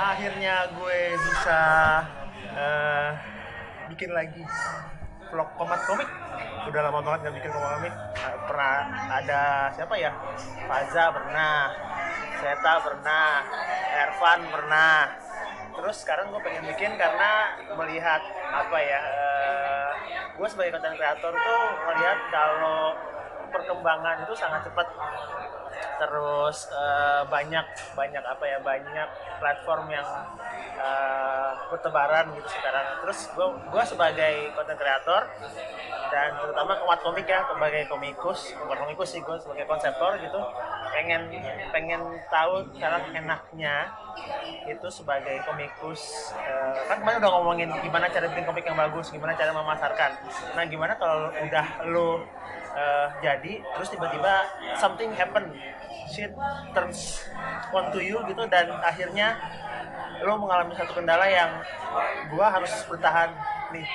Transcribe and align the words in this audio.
akhirnya 0.00 0.54
gue 0.72 1.00
bisa 1.20 1.62
eh, 2.56 3.10
bikin 3.92 4.10
lagi 4.16 4.40
vlog 5.28 5.50
komat 5.60 5.80
komik. 5.84 6.08
Udah 6.68 6.80
lama 6.88 7.00
banget 7.04 7.28
gak 7.28 7.34
bikin 7.36 7.52
komat 7.52 7.70
komik. 7.78 7.94
Eh, 7.94 8.36
pernah 8.48 8.76
ada 9.12 9.42
siapa 9.76 9.94
ya? 10.00 10.12
Faza 10.64 11.04
pernah 11.12 11.54
Seta 12.40 12.74
pernah 12.80 13.44
Ervan 13.92 14.40
pernah. 14.48 15.12
Terus 15.76 15.96
sekarang 16.00 16.32
gue 16.32 16.40
pengen 16.40 16.64
bikin 16.72 16.96
karena 16.96 17.60
melihat 17.76 18.20
apa 18.50 18.78
ya 18.80 19.00
eh, 19.04 19.90
gue 20.40 20.48
sebagai 20.48 20.80
content 20.80 20.96
creator 20.96 21.32
tuh 21.36 21.62
melihat 21.92 22.18
kalau 22.32 22.96
perkembangan 23.52 24.24
itu 24.24 24.32
sangat 24.32 24.64
cepat 24.64 24.88
terus 26.00 26.68
eh, 26.72 27.22
banyak 27.28 27.66
banyak 27.96 28.24
apa 28.24 28.44
ya 28.46 28.58
banyak 28.64 29.08
platform 29.38 29.84
yang 29.92 30.08
eh, 30.80 31.50
bertebaran 31.70 32.32
gitu 32.36 32.48
sekarang. 32.48 32.84
Terus 33.06 33.18
gue 33.70 33.82
sebagai 33.86 34.34
content 34.56 34.78
creator 34.78 35.22
dan 36.10 36.34
terutama 36.42 36.74
kuat 36.82 37.00
komik 37.06 37.26
ya 37.30 37.46
sebagai 37.46 37.86
komikus 37.86 38.50
bukan 38.58 38.76
komikus 38.82 39.08
sih 39.14 39.22
gue 39.22 39.36
sebagai 39.38 39.66
konseptor 39.70 40.18
gitu 40.18 40.42
pengen 40.90 41.22
pengen 41.70 42.02
tahu 42.28 42.66
cara 42.76 42.98
enaknya 43.14 43.88
itu 44.66 44.86
sebagai 44.90 45.40
komikus 45.46 46.34
eh, 46.34 46.74
kan 46.90 46.98
kemarin 47.00 47.18
udah 47.22 47.30
ngomongin 47.38 47.70
gimana 47.80 48.10
cara 48.10 48.26
bikin 48.28 48.44
komik 48.44 48.64
yang 48.66 48.78
bagus 48.78 49.08
gimana 49.14 49.32
cara 49.38 49.50
memasarkan. 49.54 50.10
Nah 50.58 50.64
gimana 50.66 50.92
kalau 50.98 51.30
udah 51.30 51.66
lo 51.88 52.26
eh, 52.74 53.08
jadi 53.22 53.52
terus 53.78 53.88
tiba-tiba 53.90 54.46
something 54.76 55.10
happen 55.14 55.54
shit 56.10 56.34
turns 56.74 57.24
onto 57.70 58.02
you 58.02 58.18
gitu 58.26 58.42
dan 58.50 58.66
akhirnya 58.82 59.38
lo 60.20 60.36
mengalami 60.36 60.76
satu 60.76 61.00
kendala 61.00 61.24
yang 61.24 61.48
gua 62.28 62.52
harus 62.52 62.70
bertahan 62.84 63.32
nih 63.72 63.86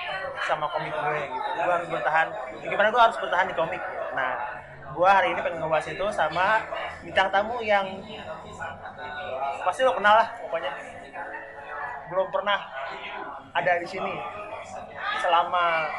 sama 0.47 0.65
komik 0.71 0.89
gue 0.89 1.19
gitu. 1.27 1.49
Gua 1.61 1.73
harus 1.77 1.89
bertahan. 1.91 2.27
Gimana 2.65 2.87
gua 2.89 3.01
harus 3.11 3.17
bertahan 3.21 3.45
di 3.45 3.55
komik? 3.55 3.81
Nah 4.17 4.64
gua 4.95 5.19
hari 5.19 5.35
ini 5.35 5.39
pengen 5.43 5.59
ngebahas 5.59 5.87
itu 5.91 6.05
sama 6.15 6.63
bintang 7.03 7.27
tamu 7.27 7.59
yang 7.59 7.85
pasti 9.67 9.83
lo 9.83 9.91
kenal 9.91 10.15
lah 10.15 10.27
pokoknya 10.39 10.71
belum 12.07 12.27
pernah 12.31 12.59
ada 13.51 13.71
di 13.83 13.87
sini 13.87 14.13
selama 15.19 15.91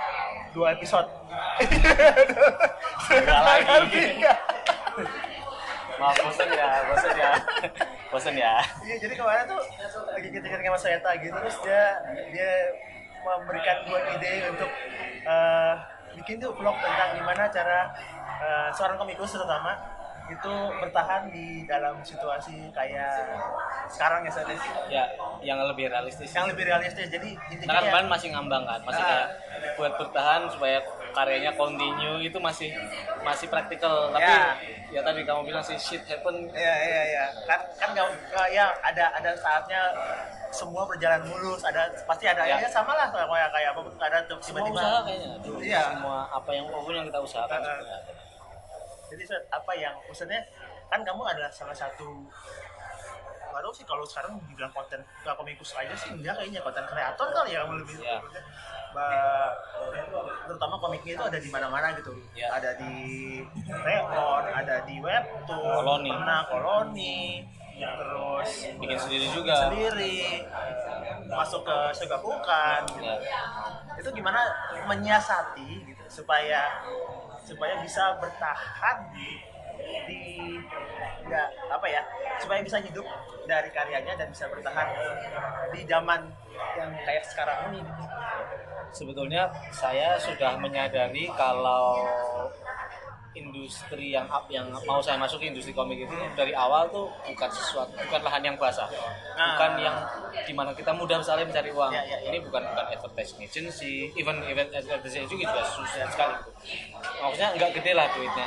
dua 0.57 0.73
episode 0.73 1.07
Enggak 3.07 3.41
lagi. 3.49 4.25
Maaf 5.97 6.17
bosan 6.21 6.49
ya, 6.53 6.69
bosan 6.93 7.13
ya. 7.17 7.33
Bosan 8.13 8.35
ya. 8.37 8.55
Iya, 8.85 8.97
jadi 9.01 9.15
kemarin 9.17 9.45
tuh 9.49 9.63
lagi 10.13 10.29
kita 10.29 10.47
sama 10.49 10.79
Seta 10.81 11.11
gitu 11.21 11.33
terus 11.33 11.57
dia 11.65 11.85
dia 12.33 12.53
memberikan 13.25 13.77
gue 13.89 14.01
ide 14.17 14.33
untuk 14.53 14.71
eh, 15.25 15.75
bikin 16.21 16.37
tuh 16.39 16.53
vlog 16.55 16.77
tentang 16.79 17.11
gimana 17.17 17.45
cara 17.49 17.91
eh, 18.27 18.69
seorang 18.73 18.97
komikus 18.97 19.33
terutama 19.33 19.73
itu 20.27 20.55
bertahan 20.83 21.31
di 21.31 21.63
dalam 21.71 22.03
situasi 22.03 22.75
kayak 22.75 23.15
sekarang 23.87 24.27
ya 24.27 24.31
Seta 24.35 24.55
Ya, 24.91 25.05
yang 25.39 25.63
lebih 25.63 25.87
realistis. 25.87 26.35
yang 26.35 26.51
lebih 26.51 26.67
realistis 26.67 27.07
jadi 27.07 27.31
intinya 27.47 27.79
kan 27.79 28.03
ya, 28.03 28.11
masih 28.11 28.29
ngambang 28.35 28.67
kan, 28.67 28.81
masih 28.83 29.03
kayak 29.07 29.29
buat 29.79 29.93
bertahan 29.95 30.51
supaya 30.51 30.83
karyanya 31.15 31.55
continue 31.55 32.19
itu 32.21 32.39
masih 32.43 32.75
masih 33.23 33.47
praktikal. 33.47 34.11
Tapi 34.11 34.27
Ya. 34.27 34.59
ya 34.91 35.01
tadi 35.07 35.23
kamu 35.23 35.47
bilang 35.47 35.63
sih 35.63 35.79
shit 35.79 36.03
happen. 36.11 36.51
Iya 36.51 36.75
iya 36.83 37.03
iya. 37.07 37.25
Kan 37.47 37.61
kan 37.79 37.89
nggak- 37.95 38.51
ya 38.51 38.75
ada 38.83 39.05
ada 39.15 39.31
saatnya 39.39 39.81
semua 40.51 40.83
berjalan 40.85 41.23
mulus. 41.23 41.63
Ada 41.63 41.87
pasti 42.03 42.27
ada 42.27 42.43
ya, 42.43 42.59
Ya. 42.59 42.69
sama 42.69 42.99
lah 42.99 43.09
kayak 43.15 43.31
kayak 43.55 43.71
apa 43.73 43.81
ada 44.03 44.19
tiba-tiba. 44.43 44.81
Iya. 45.63 45.83
Semua 45.95 46.27
apa 46.29 46.51
yang 46.51 46.67
apa 46.67 46.79
pun 46.83 46.93
yang 46.93 47.07
kita 47.07 47.21
usahakan. 47.23 47.61
Ah, 47.63 47.63
ah. 47.63 47.77
sebenarnya. 47.79 48.16
Jadi 49.17 49.25
apa 49.49 49.73
yang 49.73 49.97
maksudnya 50.03 50.45
kan 50.87 51.01
kamu 51.01 51.23
adalah 51.25 51.49
salah 51.49 51.73
satu 51.73 52.29
nggak 53.47 53.63
tahu 53.63 53.73
sih 53.73 53.89
kalau 53.89 54.05
sekarang 54.05 54.37
dibilang 54.45 54.69
konten 54.69 55.01
komikus 55.25 55.73
aja 55.73 55.97
sih 55.97 56.13
enggak 56.13 56.37
kayaknya 56.37 56.61
konten 56.61 56.85
kreator 56.85 57.25
kali 57.33 57.51
ya 57.51 57.65
kamu 57.65 57.81
lebih 57.81 57.97
Iya. 57.99 58.21
Ba- 58.93 59.57
terutama 60.47 60.77
komiknya 60.77 61.13
itu 61.15 61.25
ada 61.27 61.39
di 61.39 61.49
mana-mana 61.49 61.89
gitu 61.95 62.13
Iya. 62.33 62.53
ada 62.53 62.71
di 62.77 62.93
Reon 63.67 64.45
ada 64.47 64.77
di 64.85 65.01
webtoon 65.01 65.73
Koloni. 65.81 66.11
pernah 66.13 66.41
koloni 66.47 67.21
terus 67.75 68.51
Bikin 68.77 68.99
sendiri 68.99 69.27
juga. 69.33 69.57
sendiri 69.65 70.45
masuk 71.27 71.65
ke 71.65 71.77
segapukan 71.95 72.85
Ya. 73.01 73.17
itu 73.97 74.09
gimana 74.13 74.41
menyiasati 74.85 75.69
gitu 75.87 76.05
supaya 76.07 76.77
supaya 77.47 77.79
bisa 77.79 78.19
bertahan 78.19 78.99
di 80.11 80.59
nggak 81.27 81.49
apa 81.71 81.87
ya 81.87 82.03
supaya 82.43 82.61
bisa 82.63 82.83
hidup 82.83 83.07
dari 83.47 83.71
karyanya 83.71 84.19
dan 84.19 84.29
bisa 84.31 84.51
bertahan 84.51 84.89
di 85.71 85.87
zaman 85.87 86.27
yang 86.75 86.91
kayak 87.07 87.25
sekarang 87.27 87.71
ini. 87.71 87.83
Sebetulnya 88.91 89.51
saya 89.71 90.19
sudah 90.19 90.59
menyadari 90.59 91.29
kalau 91.35 92.07
industri 93.37 94.11
yang 94.11 94.25
up 94.27 94.49
yang 94.49 94.65
mau 94.83 94.99
saya 94.99 95.15
masuk 95.15 95.39
industri 95.39 95.71
komik 95.71 96.01
itu 96.01 96.11
dari 96.33 96.51
awal 96.51 96.89
tuh 96.89 97.05
bukan 97.23 97.51
sesuatu 97.51 97.93
bukan 97.95 98.21
lahan 98.23 98.43
yang 98.43 98.57
basah 98.57 98.89
Nah. 99.37 99.53
bukan 99.53 99.73
yang 99.79 99.97
di 100.43 100.53
mana 100.53 100.73
kita 100.73 100.91
mudah 100.91 101.21
sekali 101.21 101.45
mencari 101.45 101.69
uang 101.69 101.93
Ya, 101.93 102.01
ya, 102.03 102.17
ya. 102.19 102.29
ini 102.31 102.41
bukan 102.41 102.65
bukan 102.65 102.87
advertising 102.89 103.39
agency 103.39 104.09
even 104.17 104.41
event 104.43 104.73
advertising 104.73 105.29
juga 105.29 105.45
juga 105.47 105.63
susah 105.69 106.09
sekali 106.09 106.35
gitu. 106.35 106.51
maksudnya 107.21 107.49
nggak 107.53 107.71
gede 107.77 107.93
lah 107.93 108.07
duitnya 108.11 108.47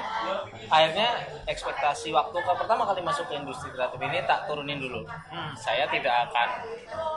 akhirnya 0.68 1.10
ekspektasi 1.46 2.10
waktu 2.10 2.34
ke 2.36 2.52
pertama 2.58 2.84
kali 2.84 3.00
masuk 3.00 3.26
ke 3.26 3.38
industri 3.38 3.70
kreatif 3.70 4.02
ini 4.02 4.18
tak 4.26 4.50
turunin 4.50 4.82
dulu 4.82 5.06
Hmm. 5.30 5.54
saya 5.54 5.86
tidak 5.88 6.26
akan 6.26 6.50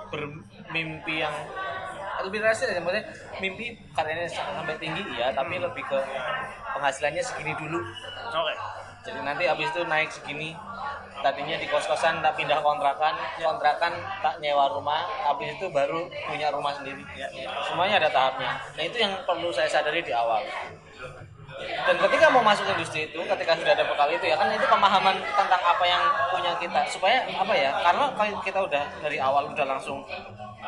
bermimpi 0.09 1.15
yang 1.19 1.33
lebih 2.27 2.39
realistis 2.43 2.71
ya 2.71 2.81
maksudnya 2.81 3.05
mimpi 3.39 3.77
karyanya 3.93 4.27
sampai 4.31 4.77
tinggi 4.79 5.03
iya 5.15 5.35
tapi 5.35 5.59
lebih 5.59 5.85
ke 5.87 5.99
penghasilannya 6.77 7.23
segini 7.23 7.53
dulu. 7.59 7.79
Oke. 8.33 8.55
Jadi 9.03 9.19
nanti 9.27 9.45
habis 9.51 9.67
itu 9.75 9.83
naik 9.83 10.11
segini 10.15 10.55
tadinya 11.23 11.55
di 11.59 11.67
kos-kosan 11.71 12.19
tak 12.19 12.35
pindah 12.35 12.59
kontrakan 12.63 13.15
kontrakan 13.39 13.95
tak 14.23 14.35
nyewa 14.43 14.67
rumah 14.71 15.07
habis 15.27 15.55
itu 15.55 15.67
baru 15.71 16.07
punya 16.27 16.51
rumah 16.51 16.75
sendiri. 16.75 17.03
Ya, 17.19 17.27
ya. 17.35 17.51
semuanya 17.67 17.99
ada 18.03 18.11
tahapnya. 18.11 18.59
Nah 18.79 18.83
itu 18.83 18.97
yang 19.03 19.15
perlu 19.27 19.51
saya 19.51 19.67
sadari 19.71 20.03
di 20.03 20.15
awal. 20.15 20.43
Dan 21.63 21.95
ketika 21.99 22.27
mau 22.31 22.43
masuk 22.43 22.67
industri 22.75 23.07
itu 23.07 23.21
ketika 23.23 23.53
sudah 23.55 23.73
ada 23.75 23.85
bekal 23.87 24.09
itu 24.11 24.25
ya 24.27 24.35
kan 24.35 24.51
itu 24.51 24.67
pemahaman 24.67 25.15
tentang 25.21 25.63
apa 25.63 25.85
yang 25.87 26.03
punya 26.31 26.53
kita. 26.59 26.81
Supaya 26.91 27.23
apa 27.27 27.55
ya 27.55 27.71
karena 27.83 28.05
kalau 28.15 28.39
kita 28.43 28.59
udah 28.63 28.83
dari 29.03 29.19
awal 29.23 29.51
udah 29.51 29.67
langsung 29.67 30.03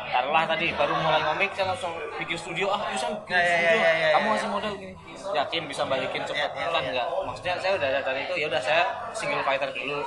taruhlah 0.07 0.43
tadi 0.45 0.67
baru 0.71 0.93
mulai 0.95 1.21
ngomik 1.23 1.49
saya 1.51 1.69
langsung 1.69 1.91
bikin 2.15 2.35
studio. 2.35 2.67
Ah 2.67 2.81
Yusan 2.89 3.11
bikin 3.19 3.31
Ya, 3.31 3.39
ya, 3.39 3.49
studio. 3.49 3.69
ya, 3.75 3.91
ya, 3.91 4.07
kamu 4.13 4.25
ya. 4.25 4.33
masih 4.33 4.49
modal 4.49 4.73
gini. 4.75 4.93
Yakin 5.25 5.61
bisa 5.65 5.81
balikin 5.83 6.21
cepat? 6.21 6.49
Ya, 6.49 6.61
ya, 6.61 6.67
kan 6.69 6.81
ya. 6.81 6.89
enggak. 6.91 7.07
Maksudnya 7.25 7.53
saya 7.57 7.71
udah 7.75 7.89
dari 7.97 8.21
itu 8.21 8.33
ya 8.35 8.45
udah 8.47 8.61
saya 8.61 8.81
single 9.11 9.41
fighter 9.41 9.69
dulu. 9.69 9.99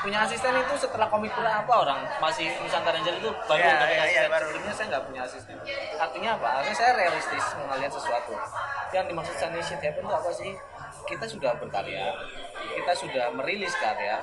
Punya 0.00 0.18
asisten 0.22 0.52
itu 0.54 0.74
setelah 0.76 1.06
komik 1.06 1.30
pura 1.30 1.50
apa 1.60 1.72
orang? 1.76 2.00
Masih 2.18 2.48
Nusantara 2.58 2.96
Ranger 2.96 3.14
itu 3.16 3.30
baru 3.44 3.60
Ya, 3.60 3.74
punya 3.76 3.86
ya, 3.86 3.92
ya, 3.92 4.02
asisten 4.02 4.30
baru. 4.30 4.44
sebelumnya 4.46 4.72
saya 4.72 4.86
nggak 4.88 5.04
punya 5.04 5.20
asisten. 5.22 5.56
Artinya 5.96 6.30
apa? 6.34 6.48
Artinya 6.58 6.76
saya 6.76 6.90
realistis 6.96 7.44
melihat 7.58 7.92
sesuatu. 7.92 8.32
Yang 8.90 9.04
dimaksud 9.10 9.34
Sunny 9.36 9.60
Shit 9.60 9.80
Happen 9.80 10.02
itu 10.02 10.14
apa 10.14 10.30
sih 10.32 10.50
kita 11.08 11.24
sudah 11.24 11.54
berkarya 11.56 12.12
kita 12.76 12.92
sudah 12.92 13.30
merilis 13.32 13.72
karya 13.78 14.20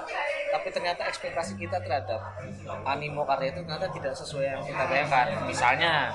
tapi 0.54 0.70
ternyata 0.70 1.10
ekspektasi 1.10 1.58
kita 1.58 1.82
terhadap 1.82 2.22
animo 2.86 3.26
karya 3.26 3.50
itu 3.50 3.66
ternyata 3.66 3.90
tidak 3.90 4.14
sesuai 4.14 4.46
yang 4.54 4.62
kita 4.62 4.84
bayangkan. 4.86 5.26
Misalnya 5.50 6.14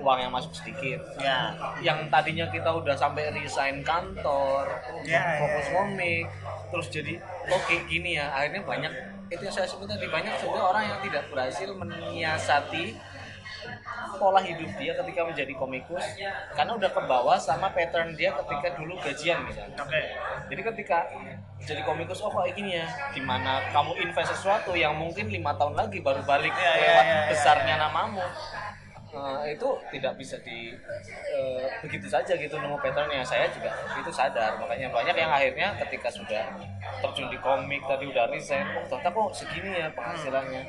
uang 0.00 0.18
yang 0.24 0.32
masuk 0.32 0.52
sedikit. 0.56 1.00
Ya. 1.20 1.52
Yang 1.84 2.08
tadinya 2.08 2.48
kita 2.48 2.72
udah 2.72 2.96
sampai 2.96 3.28
resign 3.36 3.84
kantor 3.84 4.64
Ya, 5.04 5.40
fokus 5.40 5.68
ya, 5.68 5.72
ya. 5.72 5.76
komik 5.76 6.26
terus 6.66 6.86
jadi 6.88 7.12
kok 7.20 7.60
kayak 7.68 7.84
gini 7.84 8.10
ya. 8.16 8.32
Akhirnya 8.32 8.62
banyak 8.64 8.92
itu 9.28 9.42
yang 9.44 9.54
saya 9.54 9.68
sebut 9.68 9.90
tadi 9.90 10.08
banyak 10.08 10.32
sebenarnya 10.40 10.64
orang 10.64 10.84
yang 10.88 11.00
tidak 11.04 11.24
berhasil 11.28 11.68
menyiasati 11.76 12.84
pola 14.16 14.40
hidup 14.40 14.70
dia 14.80 14.96
ketika 14.96 15.20
menjadi 15.28 15.52
komikus 15.54 16.04
karena 16.56 16.72
udah 16.72 16.90
ke 16.90 17.00
bawah 17.04 17.36
sama 17.36 17.68
pattern 17.70 18.16
dia 18.16 18.32
ketika 18.32 18.68
dulu 18.78 18.96
gajian 19.00 19.38
misalnya. 19.44 19.76
Oke. 19.76 20.02
Jadi 20.50 20.60
ketika 20.72 20.98
jadi 21.66 21.82
komikus 21.84 22.22
oh 22.24 22.32
kayak 22.32 22.54
gini 22.56 22.80
ya 22.80 22.86
di 23.12 23.20
mana 23.20 23.60
kamu 23.70 23.98
invest 24.00 24.36
sesuatu 24.36 24.72
yang 24.72 24.96
mungkin 24.96 25.28
lima 25.28 25.52
tahun 25.56 25.74
lagi 25.76 26.00
baru 26.00 26.22
balik 26.24 26.52
Ya, 26.56 26.72
ya, 26.72 26.72
lewat 26.80 27.04
ya, 27.04 27.12
ya, 27.12 27.20
besarnya 27.30 27.74
ya. 27.76 27.82
namamu. 27.86 28.26
Eh, 29.16 29.56
itu 29.56 29.68
tidak 29.96 30.12
bisa 30.20 30.36
di 30.44 30.76
eh, 31.32 31.64
begitu 31.80 32.04
saja 32.08 32.36
gitu 32.36 32.56
nemu 32.56 32.76
patternnya. 32.80 33.24
Saya 33.24 33.48
juga 33.48 33.72
itu 33.96 34.12
sadar. 34.12 34.60
Makanya 34.60 34.92
banyak 34.92 35.16
yang 35.16 35.32
akhirnya 35.32 35.68
ketika 35.84 36.08
sudah 36.12 36.44
terjun 37.00 37.28
di 37.28 37.38
komik 37.40 37.82
tadi 37.84 38.04
udah 38.08 38.24
resign 38.32 38.66
oh 38.76 38.84
ternyata 38.88 39.12
kok 39.12 39.28
segini 39.36 39.70
ya 39.76 39.88
penghasilannya 39.92 40.62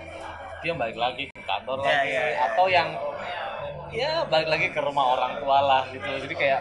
dia 0.67 0.75
balik 0.75 0.99
lagi 0.99 1.23
ke 1.31 1.41
kantor 1.41 1.79
Ya, 1.79 1.87
lagi. 1.87 2.09
ya, 2.11 2.23
ya. 2.27 2.37
atau 2.45 2.65
yang 2.67 2.89
ya 3.87 4.11
balik 4.27 4.51
lagi 4.51 4.67
ke 4.67 4.79
rumah 4.83 5.15
orang 5.15 5.39
tua 5.39 5.63
lah 5.63 5.83
gitu. 5.87 6.03
Jadi 6.03 6.35
kayak 6.35 6.59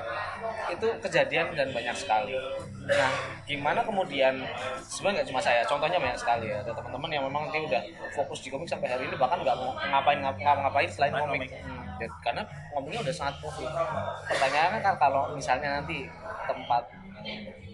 itu 0.71 0.87
kejadian 1.03 1.51
dan 1.53 1.75
banyak 1.75 1.91
sekali. 1.93 2.39
Nah 2.87 3.11
gimana 3.43 3.83
kemudian 3.83 4.47
sebenarnya 4.79 5.15
nggak 5.21 5.29
cuma 5.35 5.41
saya 5.43 5.67
contohnya 5.67 5.99
banyak 5.99 6.15
sekali 6.15 6.47
ya. 6.47 6.63
Ada 6.63 6.71
teman-teman 6.71 7.11
yang 7.11 7.25
memang 7.27 7.51
dia 7.51 7.67
udah 7.67 7.83
fokus 8.15 8.47
di 8.47 8.49
komik 8.49 8.71
sampai 8.71 8.87
hari 8.87 9.11
ini 9.11 9.19
bahkan 9.19 9.43
nggak 9.43 9.59
mau 9.59 9.75
ngapain 9.75 10.23
ngap, 10.23 10.39
ngap- 10.39 10.61
ngapain 10.63 10.87
selain 10.87 11.11
komik. 11.13 11.51
Hmm, 11.51 11.99
karena 12.23 12.47
komiknya 12.71 13.01
udah 13.03 13.15
sangat 13.17 13.35
profit 13.43 13.67
pertanyaannya 14.31 14.79
kan 14.79 14.95
kalau 14.95 15.35
misalnya 15.35 15.83
nanti 15.83 16.07
tempat 16.47 16.83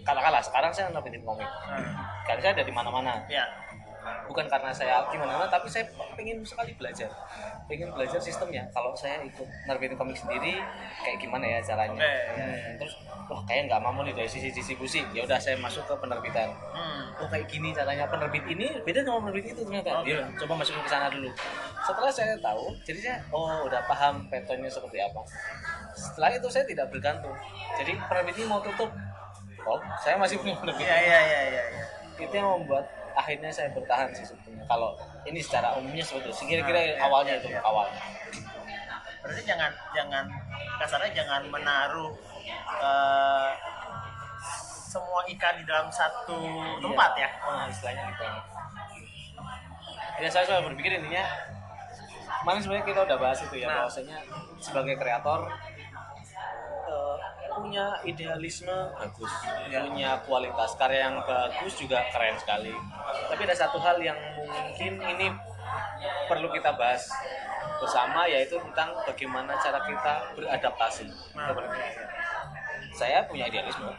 kalah-kalah 0.01 0.41
sekarang 0.41 0.73
saya 0.73 0.89
nerbitin 0.89 1.21
komik. 1.21 1.45
Hmm. 1.45 1.93
karena 2.25 2.41
saya 2.41 2.53
ada 2.57 2.65
di 2.65 2.73
mana-mana. 2.73 3.13
Ya 3.29 3.45
bukan 4.27 4.45
karena 4.47 4.71
saya 4.73 5.03
gimana 5.11 5.45
tapi 5.47 5.67
saya 5.67 5.85
pengen 6.15 6.41
sekali 6.45 6.71
belajar. 6.75 7.09
Pengen 7.67 7.89
belajar 7.91 8.19
sistemnya. 8.19 8.67
Kalau 8.71 8.91
saya 8.95 9.23
ikut 9.23 9.47
nerbitin 9.67 9.95
komik 9.95 10.17
sendiri 10.17 10.59
kayak 11.03 11.17
gimana 11.19 11.45
ya 11.47 11.59
caranya? 11.63 11.99
Oke, 11.99 12.07
ya, 12.07 12.21
Hmm, 12.33 12.75
terus 12.81 12.93
wah 13.29 13.41
kayak 13.47 13.71
nggak 13.71 13.81
mampu 13.81 14.01
nih 14.03 14.15
dari 14.17 14.29
sisi 14.29 14.49
distribusi 14.51 14.99
ya 15.15 15.23
udah 15.23 15.39
saya 15.39 15.55
masuk 15.59 15.83
ke 15.87 15.95
penerbitan. 15.95 16.49
Hmm. 16.73 17.21
oh 17.21 17.27
kayak 17.29 17.45
gini 17.47 17.71
caranya. 17.71 18.09
Penerbit 18.09 18.43
ini 18.49 18.67
beda 18.83 19.05
sama 19.05 19.29
penerbit 19.29 19.53
itu 19.53 19.61
ternyata. 19.63 20.01
Oke. 20.01 20.11
Yuk, 20.11 20.23
coba 20.43 20.53
masukin 20.59 20.81
ke 20.83 20.91
sana 20.91 21.07
dulu. 21.07 21.29
Setelah 21.83 22.11
saya 22.11 22.33
tahu 22.39 22.63
jadi 22.83 22.99
saya 22.99 23.17
oh 23.31 23.67
udah 23.67 23.81
paham 23.85 24.27
patternnya 24.27 24.69
seperti 24.71 24.97
apa. 24.99 25.21
Setelah 25.93 26.29
itu 26.35 26.47
saya 26.49 26.65
tidak 26.65 26.89
bergantung. 26.89 27.35
Jadi 27.79 27.93
penerbit 27.95 28.35
ini 28.39 28.47
mau 28.49 28.59
tutup. 28.59 28.91
Oh 29.63 29.79
saya 30.03 30.19
masih 30.19 30.41
punya 30.41 30.57
penerbit 30.59 30.83
ya 30.83 30.97
ya 30.99 31.19
ya 31.23 31.41
ya, 31.47 31.63
ya. 31.71 31.83
itu 32.19 32.33
yang 32.35 32.45
membuat 32.59 32.83
akhirnya 33.13 33.49
saya 33.49 33.69
bertahan 33.73 34.09
sih 34.11 34.25
sebetulnya. 34.25 34.65
Kalau 34.65 34.97
ini 35.25 35.39
secara 35.39 35.73
umumnya 35.77 36.03
itu. 36.03 36.29
Kira-kira 36.43 36.79
Nah, 36.79 36.85
ya, 36.85 36.93
awalnya 37.05 37.33
ya, 37.35 37.39
itu 37.41 37.47
ya. 37.53 37.59
awalnya. 37.61 38.01
Berarti 39.23 39.41
jangan 39.47 39.71
jangan 39.95 40.25
kasarnya 40.77 41.11
jangan 41.15 41.41
menaruh 41.47 42.11
eh, 42.83 43.49
semua 44.93 45.25
ikan 45.25 45.53
di 45.57 45.65
dalam 45.65 45.87
satu 45.89 46.37
tempat 46.77 47.11
ya? 47.17 47.29
Oh, 47.41 47.65
istilahnya 47.65 48.03
gitu. 48.13 48.25
Ya 50.21 50.29
saya 50.29 50.45
selalu 50.45 50.63
berpikir 50.73 51.01
intinya 51.01 51.25
kemarin 52.43 52.59
sebenarnya 52.61 52.85
kita 52.85 53.01
udah 53.07 53.17
bahas 53.17 53.39
itu 53.41 53.55
ya 53.57 53.67
Nah. 53.67 53.75
bahwasanya 53.81 54.17
sebagai 54.61 54.95
kreator 54.99 55.49
punya 57.63 57.95
idealisme 58.03 58.75
bagus. 58.99 59.31
punya 59.71 60.19
kualitas 60.27 60.75
karya 60.75 61.07
yang 61.07 61.15
bagus 61.23 61.73
juga 61.79 62.03
keren 62.11 62.35
sekali. 62.35 62.75
Tapi 63.31 63.41
ada 63.47 63.55
satu 63.55 63.79
hal 63.79 64.03
yang 64.03 64.19
mungkin 64.35 64.99
ini 64.99 65.31
perlu 66.27 66.51
kita 66.51 66.75
bahas 66.75 67.07
bersama 67.79 68.27
yaitu 68.27 68.59
tentang 68.59 68.91
bagaimana 69.07 69.55
cara 69.63 69.79
kita 69.87 70.13
beradaptasi. 70.35 71.07
Nah. 71.39 71.55
saya 72.93 73.25
punya 73.25 73.49
idealisme. 73.49 73.89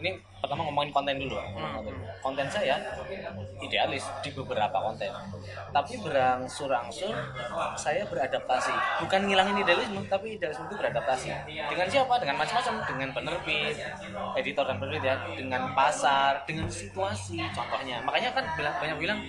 Ini 0.00 0.16
pertama 0.44 0.68
ngomongin 0.68 0.92
konten 0.92 1.16
dulu. 1.16 1.40
Hmm. 1.40 1.80
konten 2.20 2.48
saya 2.48 2.76
idealis 3.64 4.04
di 4.20 4.32
beberapa 4.32 4.76
konten. 4.76 5.08
Tapi 5.72 5.92
berangsur-angsur 6.04 7.16
saya 7.80 8.04
beradaptasi. 8.04 8.72
Bukan 9.04 9.20
ngilangin 9.24 9.64
idealisme 9.64 10.04
tapi 10.08 10.36
idealisme 10.36 10.68
itu 10.68 10.76
beradaptasi. 10.76 11.28
Dengan 11.48 11.86
siapa? 11.88 12.20
Dengan 12.20 12.36
macam-macam. 12.36 12.74
Dengan 12.84 13.08
penerbit 13.16 13.76
editor 14.36 14.64
dan 14.68 14.76
penerbit 14.76 15.04
ya. 15.04 15.16
Dengan 15.32 15.72
pasar 15.72 16.44
dengan 16.44 16.68
situasi 16.68 17.40
contohnya. 17.52 18.04
Makanya 18.04 18.36
kan 18.36 18.44
banyak 18.56 18.96
bilang 19.00 19.20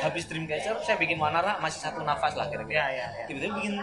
habis 0.00 0.28
Dreamcatcher 0.28 0.76
saya 0.84 0.96
bikin 1.00 1.16
Wanara 1.16 1.56
masih 1.58 1.80
satu 1.80 2.04
nafas 2.04 2.36
lah 2.36 2.48
kira-kira. 2.52 2.72
Ya 2.72 2.86
ya, 2.88 3.06
ya. 3.08 3.24
tiba-tiba 3.28 3.52
bikin 3.56 3.74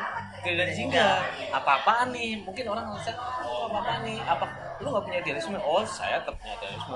keadaan 0.46 0.72
jingga 0.74 1.08
apa-apaan 1.54 2.08
nih? 2.14 2.42
Mungkin 2.46 2.66
orang 2.70 2.86
ngerasa 2.94 3.12
oh 3.46 3.70
apa-apaan 3.70 4.02
nih? 4.06 4.20
Apa 4.22 4.46
lu 4.80 4.88
nggak 4.94 5.04
punya 5.06 5.18
idealisme? 5.22 5.58
Oh 5.62 5.82
saya 5.84 6.22
tetap 6.22 6.38
punya 6.38 6.54
idealisme. 6.62 6.96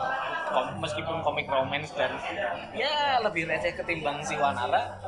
Kom- 0.54 0.78
meskipun 0.78 1.16
komik 1.26 1.48
romance 1.50 1.92
dan 1.98 2.12
ya 2.78 3.18
lebih 3.22 3.50
receh 3.50 3.74
ketimbang 3.74 4.22
si 4.22 4.38
Wanara 4.38 5.00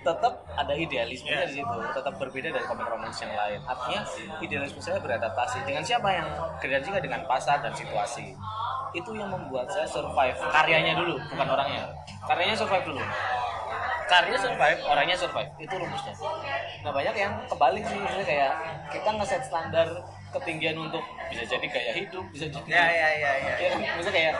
tetap 0.00 0.48
ada 0.56 0.72
idealismenya 0.72 1.44
di 1.44 1.60
situ. 1.60 1.76
Tetap 1.92 2.14
berbeda 2.16 2.48
dari 2.48 2.64
komik 2.64 2.88
romance 2.88 3.20
yang 3.20 3.36
lain. 3.36 3.60
Artinya 3.68 4.00
idealisme 4.40 4.80
saya 4.80 4.96
beradaptasi 4.96 5.60
dengan 5.68 5.84
siapa 5.84 6.08
yang 6.08 6.28
jingga 6.60 7.00
dengan 7.04 7.20
pasar 7.28 7.60
dan 7.60 7.76
situasi 7.76 8.32
itu 8.90 9.10
yang 9.14 9.30
membuat 9.30 9.70
saya 9.70 9.86
survive 9.86 10.36
karyanya 10.50 10.98
dulu 10.98 11.14
bukan 11.30 11.46
orangnya. 11.46 11.82
Karyanya 12.26 12.56
survive 12.58 12.84
dulu. 12.86 13.02
Karya 14.10 14.36
survive 14.38 14.80
orangnya 14.86 15.16
survive. 15.16 15.50
Itu 15.62 15.74
rumusnya. 15.78 16.14
Nah 16.82 16.90
banyak 16.90 17.14
yang 17.14 17.32
kebalik 17.46 17.84
sih 17.86 17.98
misalnya 17.98 18.26
kayak 18.26 18.52
kita 18.90 19.08
ngeset 19.14 19.42
standar 19.46 19.86
ketinggian 20.30 20.78
untuk 20.78 21.02
bisa 21.26 21.42
jadi 21.42 21.66
gaya 21.66 21.92
hidup 21.94 22.22
bisa 22.30 22.46
jadi 22.46 22.70
ya 22.70 22.86
ya 22.86 23.08
ya 23.18 23.32
ya. 23.34 23.52
Ya 23.62 23.68
kan 23.74 23.78
misalnya 23.98 24.14
kayak 24.14 24.34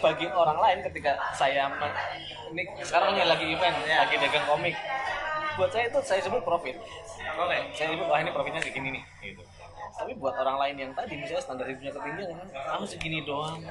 bagi 0.00 0.26
orang 0.32 0.58
lain 0.60 0.78
ketika 0.84 1.12
saya 1.36 1.68
ini 2.52 2.62
sekarang 2.80 3.16
ini 3.16 3.24
lagi 3.28 3.44
event 3.52 3.76
lagi 3.84 4.14
dagang 4.16 4.46
komik. 4.48 4.76
Buat 5.52 5.68
saya 5.68 5.84
itu 5.92 6.00
saya 6.00 6.20
sebut 6.24 6.40
profit. 6.40 6.80
Oke. 7.36 7.58
Saya 7.76 7.92
sebut 7.92 8.08
wah 8.08 8.16
ini 8.24 8.32
profitnya 8.32 8.64
segini 8.64 8.88
nih 8.96 9.04
gitu 9.20 9.44
tapi 10.02 10.18
buat 10.18 10.34
orang 10.34 10.58
lain 10.58 10.76
yang 10.82 10.92
tadi 10.98 11.14
misalnya 11.14 11.38
standar 11.38 11.62
hidupnya 11.70 11.94
ketinggian 11.94 12.34
kamu 12.50 12.84
segini 12.90 13.22
doang. 13.22 13.62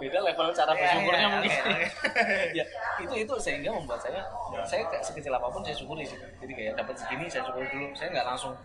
Beda 0.00 0.24
level 0.24 0.48
cara 0.56 0.72
Ya, 0.72 0.80
bersyukurnya 0.80 1.20
ya, 1.20 1.28
mungkin. 1.28 1.52
oke, 1.52 1.68
oke. 1.68 1.86
ya 2.58 2.64
itu 2.96 3.14
itu 3.28 3.34
sehingga 3.36 3.70
membuat 3.76 4.00
saya 4.00 4.24
saya 4.64 4.88
kayak 4.88 5.04
sekecil 5.04 5.30
apa 5.36 5.52
pun 5.52 5.60
saya 5.60 5.76
syukuri 5.76 6.00
sih. 6.08 6.16
Jadi 6.40 6.52
kayak 6.56 6.72
dapat 6.80 6.96
segini 6.96 7.28
saya 7.28 7.44
syukuri 7.44 7.68
dulu. 7.68 7.92
Saya 7.92 8.08
nggak 8.16 8.26
langsung 8.32 8.56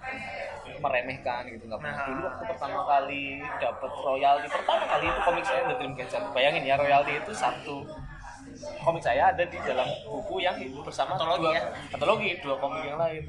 meremehkan 0.80 1.44
gitu 1.52 1.68
nggak 1.68 1.80
pernah. 1.84 2.00
Nah. 2.00 2.08
dulu 2.08 2.22
waktu 2.32 2.44
pertama 2.56 2.80
kali 2.88 3.24
dapat 3.60 3.92
royalti 3.92 4.48
pertama 4.48 4.84
kali 4.88 5.06
itu 5.12 5.20
komik 5.28 5.44
saya 5.46 5.62
The 5.68 5.76
Dreamcatcher 5.76 6.24
bayangin 6.32 6.64
ya 6.64 6.76
royalti 6.80 7.12
itu 7.20 7.32
satu 7.36 7.78
komik 8.82 9.04
saya 9.04 9.30
ada 9.36 9.44
di 9.44 9.58
dalam 9.62 9.86
buku 10.08 10.42
yang 10.42 10.56
bersama 10.82 11.14
Antologi 11.14 11.44
dua, 11.46 11.54
ya? 11.54 11.62
antologi 11.94 12.30
dua 12.42 12.56
komik 12.58 12.82
yang 12.88 12.98
lain 12.98 13.22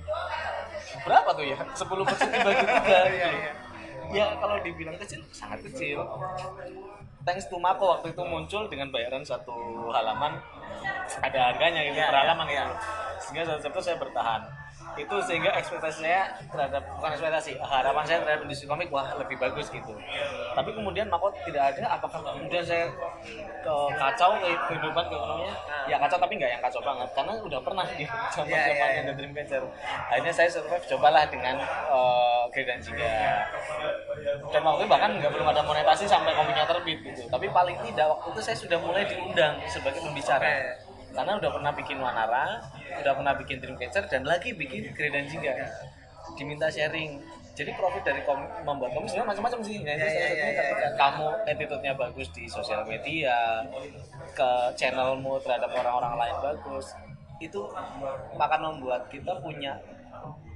berapa 1.04 1.30
tuh 1.34 1.44
ya? 1.46 1.58
10 1.58 2.08
persen 2.08 2.26
dibagi 2.30 2.64
tiga 2.64 2.98
Iya, 3.18 3.28
iya. 3.30 3.52
ya 4.08 4.26
kalau 4.40 4.56
dibilang 4.64 4.96
kecil 4.96 5.20
sangat 5.30 5.60
kecil. 5.68 6.00
Thanks 7.26 7.44
to 7.52 7.60
Mako 7.60 7.98
waktu 7.98 8.16
itu 8.16 8.22
muncul 8.24 8.62
dengan 8.72 8.88
bayaran 8.88 9.20
satu 9.20 9.52
halaman 9.92 10.40
ada 11.20 11.38
harganya 11.52 11.84
gitu 11.84 11.98
Iya, 12.00 12.08
per 12.08 12.16
iya, 12.16 12.22
halaman 12.24 12.46
iya. 12.48 12.62
gitu 12.64 12.74
sehingga 13.18 13.42
saat 13.44 13.64
itu 13.66 13.80
saya 13.82 13.96
bertahan 14.00 14.40
itu 14.98 15.16
sehingga 15.22 15.54
ekspektasi 15.54 16.04
saya 16.04 16.34
terhadap 16.50 16.82
bukan 16.98 17.10
ekspektasi 17.14 17.56
harapan 17.62 18.04
saya 18.04 18.18
terhadap 18.26 18.42
industri 18.44 18.66
komik 18.66 18.90
wah 18.90 19.06
lebih 19.14 19.38
bagus 19.38 19.70
gitu. 19.70 19.94
Tapi 20.52 20.70
kemudian 20.74 21.06
Mako 21.06 21.30
tidak 21.46 21.74
ada 21.74 21.94
apakah 21.94 22.20
kemudian 22.34 22.64
saya 22.66 22.90
ke 23.62 23.74
kacau 23.94 24.30
ke 24.42 24.50
kehidupan 24.68 25.04
keekonomianya 25.06 25.54
ya 25.88 25.96
kacau 25.96 26.18
tapi 26.20 26.36
nggak 26.36 26.50
yang 26.58 26.62
kacau 26.62 26.80
banget 26.82 27.08
karena 27.14 27.32
udah 27.40 27.60
pernah 27.62 27.84
di 27.94 28.04
zaman 28.34 28.48
Iya, 28.48 28.58
iya, 28.58 28.68
zamannya 28.74 28.92
iya. 28.92 29.02
The 29.08 29.14
Dreamcatcher 29.14 29.62
akhirnya 30.10 30.32
saya 30.34 30.48
survive 30.50 30.84
cobalah 30.84 31.24
dengan 31.30 31.56
uh, 31.88 32.44
dan 32.58 32.80
Jingga 32.82 33.14
dan 34.50 34.60
waktu 34.64 34.80
itu 34.84 34.90
bahkan 34.90 35.10
nggak 35.14 35.30
belum 35.30 35.46
ada 35.46 35.62
monetasi 35.62 36.04
sampai 36.08 36.32
komiknya 36.34 36.64
terbit 36.66 36.98
gitu. 37.04 37.22
Tapi 37.28 37.46
paling 37.52 37.76
tidak 37.84 38.06
waktu 38.10 38.26
itu 38.34 38.40
saya 38.42 38.56
sudah 38.56 38.78
mulai 38.80 39.04
diundang 39.06 39.60
sebagai 39.68 40.00
pembicara. 40.02 40.42
Oke. 40.42 40.87
Karena 41.12 41.32
udah 41.40 41.50
pernah 41.50 41.72
bikin 41.74 41.98
Wanara 41.98 42.46
udah 43.00 43.12
pernah 43.14 43.32
bikin 43.36 43.56
Dreamcatcher 43.62 44.04
dan 44.10 44.22
lagi 44.24 44.52
bikin 44.52 44.92
dan 44.92 45.24
Jingga 45.28 45.54
diminta 46.36 46.68
sharing. 46.68 47.22
Jadi 47.58 47.74
profit 47.74 48.06
dari 48.06 48.22
komik, 48.22 48.46
membuat 48.62 48.94
komik 48.94 49.10
sebenarnya 49.10 49.30
macam-macam 49.34 49.60
sih. 49.66 49.82
Nah, 49.82 49.94
Ya, 49.98 50.06
ya, 50.06 50.26
ya, 50.30 50.46
ya, 50.54 50.62
ketika 50.62 50.88
kamu 50.94 51.26
attitude-nya 51.42 51.92
bagus 51.98 52.28
di 52.30 52.46
sosial 52.46 52.86
media 52.86 53.66
ke 54.30 54.50
channelmu 54.78 55.42
terhadap 55.42 55.74
orang-orang 55.74 56.14
lain 56.22 56.36
bagus. 56.38 56.94
Itu 57.42 57.66
akan 58.38 58.60
membuat 58.62 59.10
kita 59.10 59.42
punya 59.42 59.74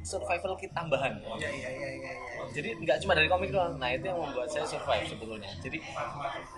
survival 0.03 0.53
kit 0.59 0.71
tambahan. 0.75 1.15
Ya 1.39 1.49
ya 1.49 1.71
ya 1.71 1.89
ya 1.89 2.11
ya. 2.13 2.13
jadi 2.51 2.75
nggak 2.79 2.99
cuma 3.07 3.15
dari 3.15 3.31
komik 3.31 3.51
doang. 3.55 3.79
Nah 3.79 3.91
itu 3.95 4.11
yang 4.11 4.19
membuat 4.19 4.51
saya 4.51 4.67
survive 4.67 5.07
sebetulnya. 5.07 5.51
Jadi 5.63 5.79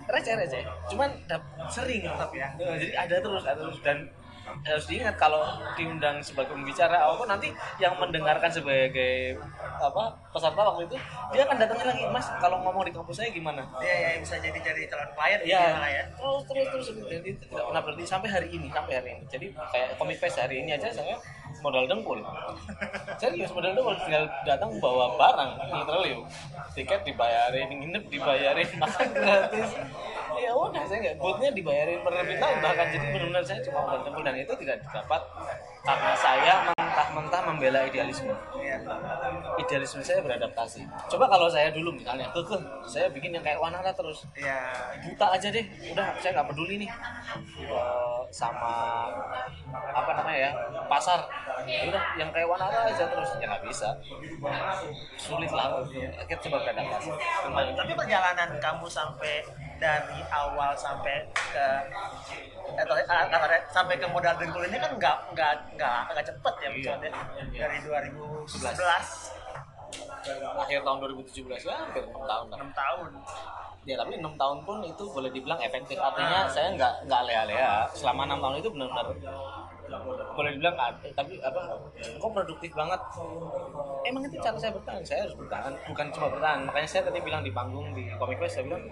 receh 0.09 0.33
receh. 0.33 0.61
Cuman 0.91 1.09
sering 1.69 2.03
tetap 2.03 2.31
ya. 2.33 2.49
Jadi 2.57 2.93
ada 2.97 3.15
terus 3.21 3.43
ada 3.45 3.59
terus. 3.61 3.79
Dan 3.85 4.09
harus 4.45 4.85
diingat 4.85 5.17
kalau 5.17 5.41
diundang 5.73 6.21
sebagai 6.21 6.53
pembicara 6.53 7.01
apa 7.01 7.13
pun 7.17 7.25
nanti 7.25 7.49
yang 7.81 7.97
mendengarkan 7.97 8.45
sebagai 8.49 9.41
apa 9.81 10.13
peserta 10.29 10.61
waktu 10.61 10.85
itu 10.85 10.95
dia 11.33 11.41
akan 11.49 11.57
datangin 11.57 11.87
lagi 11.89 12.03
mas 12.13 12.29
kalau 12.37 12.61
ngomong 12.61 12.85
di 12.85 12.93
kampus 12.93 13.25
saya 13.25 13.33
gimana? 13.33 13.65
Ya 13.81 13.93
ya 13.93 14.09
bisa 14.21 14.37
jadi 14.37 14.55
jadi 14.61 14.85
calon 14.85 15.09
klien 15.17 15.39
Iya, 15.41 15.61
malah 15.73 15.91
ya. 15.91 16.03
Terus 16.13 16.41
terus 16.45 16.67
terus. 16.69 16.87
Jadi 17.09 17.27
itu 17.35 17.43
tidak 17.49 17.65
pernah 17.73 17.81
berhenti 17.81 18.05
sampai 18.05 18.29
hari 18.29 18.47
ini 18.53 18.67
sampai 18.69 18.93
hari 18.93 19.09
ini. 19.17 19.23
Jadi 19.25 19.47
kayak 19.53 19.89
komik 19.97 20.17
fest 20.21 20.37
hari 20.37 20.61
ini 20.61 20.77
aja 20.77 20.93
saya 20.93 21.17
modal 21.65 21.85
dengkul. 21.89 22.21
Serius 23.17 23.49
modal 23.49 23.73
dengkul 23.73 23.97
tinggal 24.05 24.29
datang 24.45 24.69
bawa 24.77 25.17
barang 25.17 25.51
literally 25.73 26.13
tiket 26.77 27.01
dibayarin, 27.01 27.67
nginep 27.73 28.03
dibayarin, 28.13 28.69
makan 28.81 29.09
gratis. 29.09 29.69
Ya 30.37 30.51
udah 30.53 30.83
saya 30.85 30.99
nggak 31.01 31.17
bootnya 31.17 31.49
dibayarin 31.55 31.99
lain 32.05 32.57
bahkan 32.61 32.87
jadi 32.93 33.05
benar-benar 33.09 33.43
saya 33.43 33.59
cuma 33.65 33.79
modal 33.89 34.01
dengkul 34.05 34.21
dan 34.21 34.35
itu 34.37 34.53
tidak 34.61 34.77
dapat 34.93 35.21
karena 35.81 36.13
saya 36.13 36.53
mentah-mentah 36.69 37.41
membela 37.49 37.79
idealisme. 37.89 38.33
Idealisme 39.59 40.01
saya 40.01 40.19
beradaptasi. 40.21 40.81
Coba 41.11 41.25
kalau 41.29 41.47
saya 41.49 41.71
dulu 41.73 41.93
misalnya 41.95 42.29
kekeh 42.31 42.61
saya 42.85 43.07
bikin 43.11 43.35
yang 43.35 43.43
kayak 43.43 43.59
Wanara 43.59 43.91
terus. 43.93 44.25
Iya. 44.37 44.57
buta 45.05 45.25
aja 45.35 45.47
deh. 45.49 45.65
Udah 45.91 46.07
saya 46.21 46.31
nggak 46.37 46.47
peduli 46.53 46.75
nih. 46.85 46.89
Eh, 47.65 48.19
sama 48.29 49.07
apa 49.95 50.11
namanya 50.17 50.39
ya 50.49 50.51
pasar. 50.87 51.19
Ya 51.65 51.89
udah 51.89 52.03
yang 52.19 52.29
kayak 52.29 52.47
Wanara 52.49 52.89
aja 52.89 53.05
terus. 53.09 53.29
Ya 53.41 53.45
nggak 53.49 53.63
bisa. 53.67 53.89
Sulit 55.17 55.51
lah. 55.51 55.81
Kita 56.25 56.39
coba 56.49 56.57
beradaptasi. 56.65 57.09
Tapi 57.75 57.91
perjalanan 57.95 58.49
kamu 58.61 58.85
sampai 58.89 59.41
dari 59.75 60.19
awal 60.29 60.71
sampai 60.73 61.25
ke 61.31 61.67
atau 62.75 62.93
eh, 62.97 63.05
kasarnya 63.05 63.59
sampai 63.69 63.95
ke 63.95 64.07
modal 64.07 64.33
dengkul 64.35 64.65
ini 64.65 64.77
kan 64.77 64.91
nggak 64.95 65.17
nggak 65.31 65.53
nggak 65.75 65.99
nggak 66.09 66.25
cepet 66.25 66.53
ya 66.55 66.65
Iya. 66.65 66.71
maksudnya 66.73 67.11
Iya. 67.53 67.61
dari 67.61 67.77
2011 67.81 69.31
akhir 70.57 70.79
tahun 70.81 70.97
2017 70.99 71.61
ya 71.61 71.75
hampir 71.77 72.03
6 72.03 72.17
tahun 72.25 72.45
lah. 72.49 72.57
6 72.57 72.73
tahun. 72.73 73.09
Ya 73.85 73.93
tapi 74.01 74.17
enam 74.17 74.33
tahun 74.33 74.57
pun 74.65 74.81
itu 74.81 75.03
boleh 75.05 75.29
dibilang 75.29 75.61
efektif. 75.61 76.01
Artinya 76.01 76.49
saya 76.49 76.73
nggak 76.73 77.05
nggak 77.05 77.21
lea-lea. 77.29 77.85
Selama 77.93 78.25
enam 78.25 78.41
tahun 78.41 78.55
itu 78.57 78.69
benar-benar 78.73 79.05
boleh 80.35 80.51
dibilang 80.57 80.75
ah, 80.75 80.91
tapi 81.15 81.39
apa 81.39 81.61
kok 81.95 82.31
produktif 82.33 82.71
banget? 82.73 83.01
Emang 84.05 84.21
itu 84.25 84.37
cara 84.41 84.57
saya 84.57 84.71
bertahan 84.73 85.01
saya 85.05 85.19
harus 85.25 85.35
bertahan 85.37 85.73
bukan 85.87 86.05
cuma 86.11 86.27
bertahan. 86.33 86.59
Makanya 86.67 86.89
saya 86.89 87.01
tadi 87.07 87.19
bilang 87.21 87.41
di 87.45 87.51
panggung 87.53 87.93
di 87.93 88.09
Comic 88.17 88.37
Fest 88.41 88.59
saya 88.59 88.63
bilang 88.67 88.83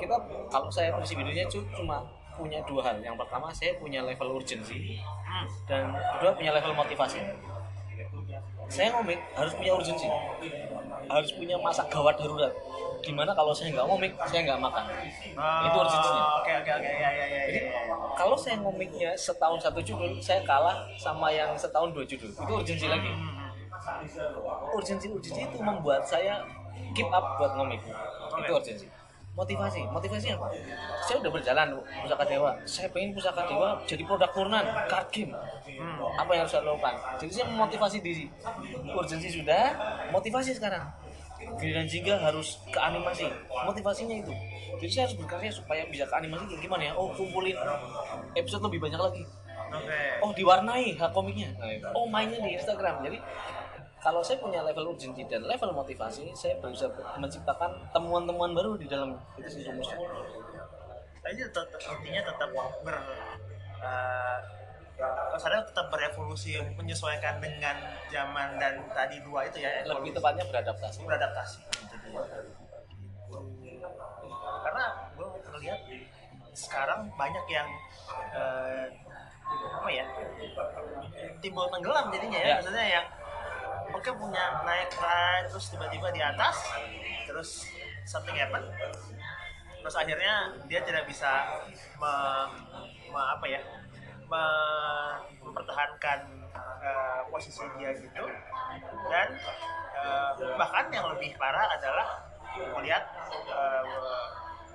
kita 0.00 0.16
kalau 0.48 0.68
saya 0.72 0.92
hidupnya 0.96 1.44
cu- 1.46 1.68
cuma 1.72 2.02
punya 2.34 2.58
dua 2.64 2.80
hal. 2.86 2.96
Yang 3.02 3.16
pertama 3.20 3.52
saya 3.52 3.74
punya 3.78 4.00
level 4.02 4.38
urgensi 4.38 4.98
dan 5.68 5.92
kedua 6.18 6.30
punya 6.34 6.50
level 6.56 6.72
motivasi. 6.74 7.20
Saya 8.68 8.92
ngomik 8.92 9.16
harus 9.32 9.52
punya 9.56 9.72
urgensi 9.72 10.06
harus 11.08 11.30
punya 11.32 11.56
masa 11.58 11.82
gawat 11.88 12.14
darurat. 12.20 12.52
Gimana 13.00 13.30
kalau 13.32 13.54
saya 13.54 13.72
nggak 13.72 13.86
ngomik 13.88 14.12
saya 14.28 14.40
nggak 14.44 14.60
makan. 14.60 14.84
Itu 15.64 15.76
urgensinya 15.80 16.22
Oh, 16.22 16.38
Oke 16.42 16.52
oke 16.60 16.70
oke. 16.76 16.88
Ya 16.88 17.10
ya 17.10 17.26
ya. 17.26 17.40
jadi 17.48 17.60
ya, 17.64 17.80
ya. 17.88 17.94
kalau 18.18 18.36
saya 18.36 18.56
ngomiknya 18.60 19.10
setahun 19.16 19.58
satu 19.62 19.80
judul 19.80 20.18
saya 20.20 20.42
kalah 20.44 20.84
sama 20.98 21.30
yang 21.32 21.54
setahun 21.56 21.94
dua 21.94 22.04
judul. 22.04 22.28
Itu 22.28 22.52
urgensi 22.52 22.86
lagi. 22.90 23.10
urgensi 24.74 25.06
urgensi 25.08 25.40
itu 25.48 25.58
membuat 25.64 26.04
saya 26.04 26.44
keep 26.92 27.08
up 27.08 27.40
buat 27.40 27.56
ngomik. 27.56 27.80
Itu 28.44 28.52
urgensi 28.52 28.97
motivasi 29.38 29.86
motivasi 29.94 30.34
apa? 30.34 30.50
Saya 31.06 31.22
udah 31.22 31.30
berjalan 31.30 31.68
pusaka 32.02 32.24
dewa. 32.26 32.50
Saya 32.66 32.90
pengen 32.90 33.14
pusaka 33.14 33.46
dewa 33.46 33.78
jadi 33.86 34.02
produk 34.02 34.30
turunan 34.34 34.66
card 34.90 35.06
game. 35.14 35.32
Apa 36.18 36.30
yang 36.34 36.42
harus 36.42 36.52
saya 36.58 36.66
lakukan? 36.66 36.94
Jadi 37.22 37.30
saya 37.30 37.46
memotivasi 37.54 37.96
diri. 38.02 38.26
Urgensi 38.90 39.30
sudah 39.30 39.78
motivasi 40.10 40.58
sekarang. 40.58 40.82
Giliran 41.38 41.86
Jingga 41.86 42.18
harus 42.18 42.58
ke 42.66 42.78
animasi. 42.82 43.30
Motivasinya 43.46 44.18
itu. 44.18 44.34
Jadi 44.82 44.90
saya 44.90 45.02
harus 45.06 45.16
berkarya 45.22 45.50
supaya 45.54 45.86
bisa 45.86 46.02
ke 46.02 46.14
animasi. 46.18 46.58
Gimana 46.58 46.90
ya? 46.90 46.92
Oh 46.98 47.14
kumpulin 47.14 47.54
episode 48.34 48.66
lebih 48.66 48.82
banyak 48.82 48.98
lagi. 48.98 49.22
Oke. 49.68 50.00
oh 50.24 50.32
diwarnai 50.32 50.96
hak 50.96 51.12
komiknya. 51.12 51.52
Oh 51.92 52.08
mainnya 52.08 52.40
di 52.40 52.56
Instagram. 52.56 53.04
Jadi 53.04 53.20
kalau 54.08 54.24
saya 54.24 54.40
punya 54.40 54.64
level 54.64 54.96
urgensi 54.96 55.20
dan 55.28 55.44
level 55.44 55.68
motivasi 55.76 56.32
saya 56.32 56.56
bisa 56.64 56.88
menciptakan 57.20 57.76
temuan-temuan 57.92 58.56
baru 58.56 58.72
di 58.80 58.88
dalam 58.88 59.12
itu 59.36 59.60
sih 59.60 59.68
rumusnya 59.68 60.00
Tapi 61.20 61.36
tetap 61.44 61.68
intinya 61.76 62.22
tetap 62.24 62.48
ber 62.80 62.96
uh, 63.84 64.38
kasarnya 65.36 65.60
tetap 65.68 65.92
berevolusi 65.92 66.56
menyesuaikan 66.80 67.36
dengan 67.36 67.76
zaman 68.08 68.56
dan 68.56 68.80
tadi 68.96 69.20
dua 69.20 69.44
itu 69.44 69.60
ya 69.60 69.84
lebih 69.84 70.08
evolusi. 70.08 70.16
tepatnya 70.16 70.44
beradaptasi 70.48 70.98
beradaptasi 71.04 71.58
karena 74.64 74.84
gue 75.20 75.28
ngeliat 75.52 75.80
sekarang 76.56 77.12
banyak 77.12 77.44
yang 77.52 77.68
eh, 78.32 78.88
apa 79.48 79.88
ya 79.92 80.04
timbul 81.40 81.68
tenggelam 81.70 82.08
jadinya 82.12 82.38
ya, 82.40 82.46
Ya. 82.48 82.54
maksudnya 82.58 82.86
yang 82.88 83.06
oke 83.98 84.10
punya 84.14 84.62
naik 84.62 84.94
ride 84.94 85.50
terus 85.50 85.74
tiba-tiba 85.74 86.08
di 86.14 86.22
atas 86.22 86.70
terus 87.26 87.66
something 88.06 88.38
happen. 88.38 88.62
Terus 89.82 89.94
akhirnya 89.98 90.54
dia 90.70 90.80
tidak 90.86 91.02
bisa 91.10 91.28
me, 91.98 92.12
me- 93.10 93.28
apa 93.34 93.46
ya 93.50 93.60
me- 94.30 95.18
mempertahankan 95.42 96.18
eh, 96.78 97.20
posisi 97.26 97.66
dia 97.74 97.90
gitu. 97.98 98.24
Dan 99.10 99.28
eh, 99.98 100.30
bahkan 100.54 100.86
yang 100.94 101.10
lebih 101.10 101.34
parah 101.34 101.66
adalah 101.74 102.22
melihat 102.78 103.02
eh, 103.50 103.84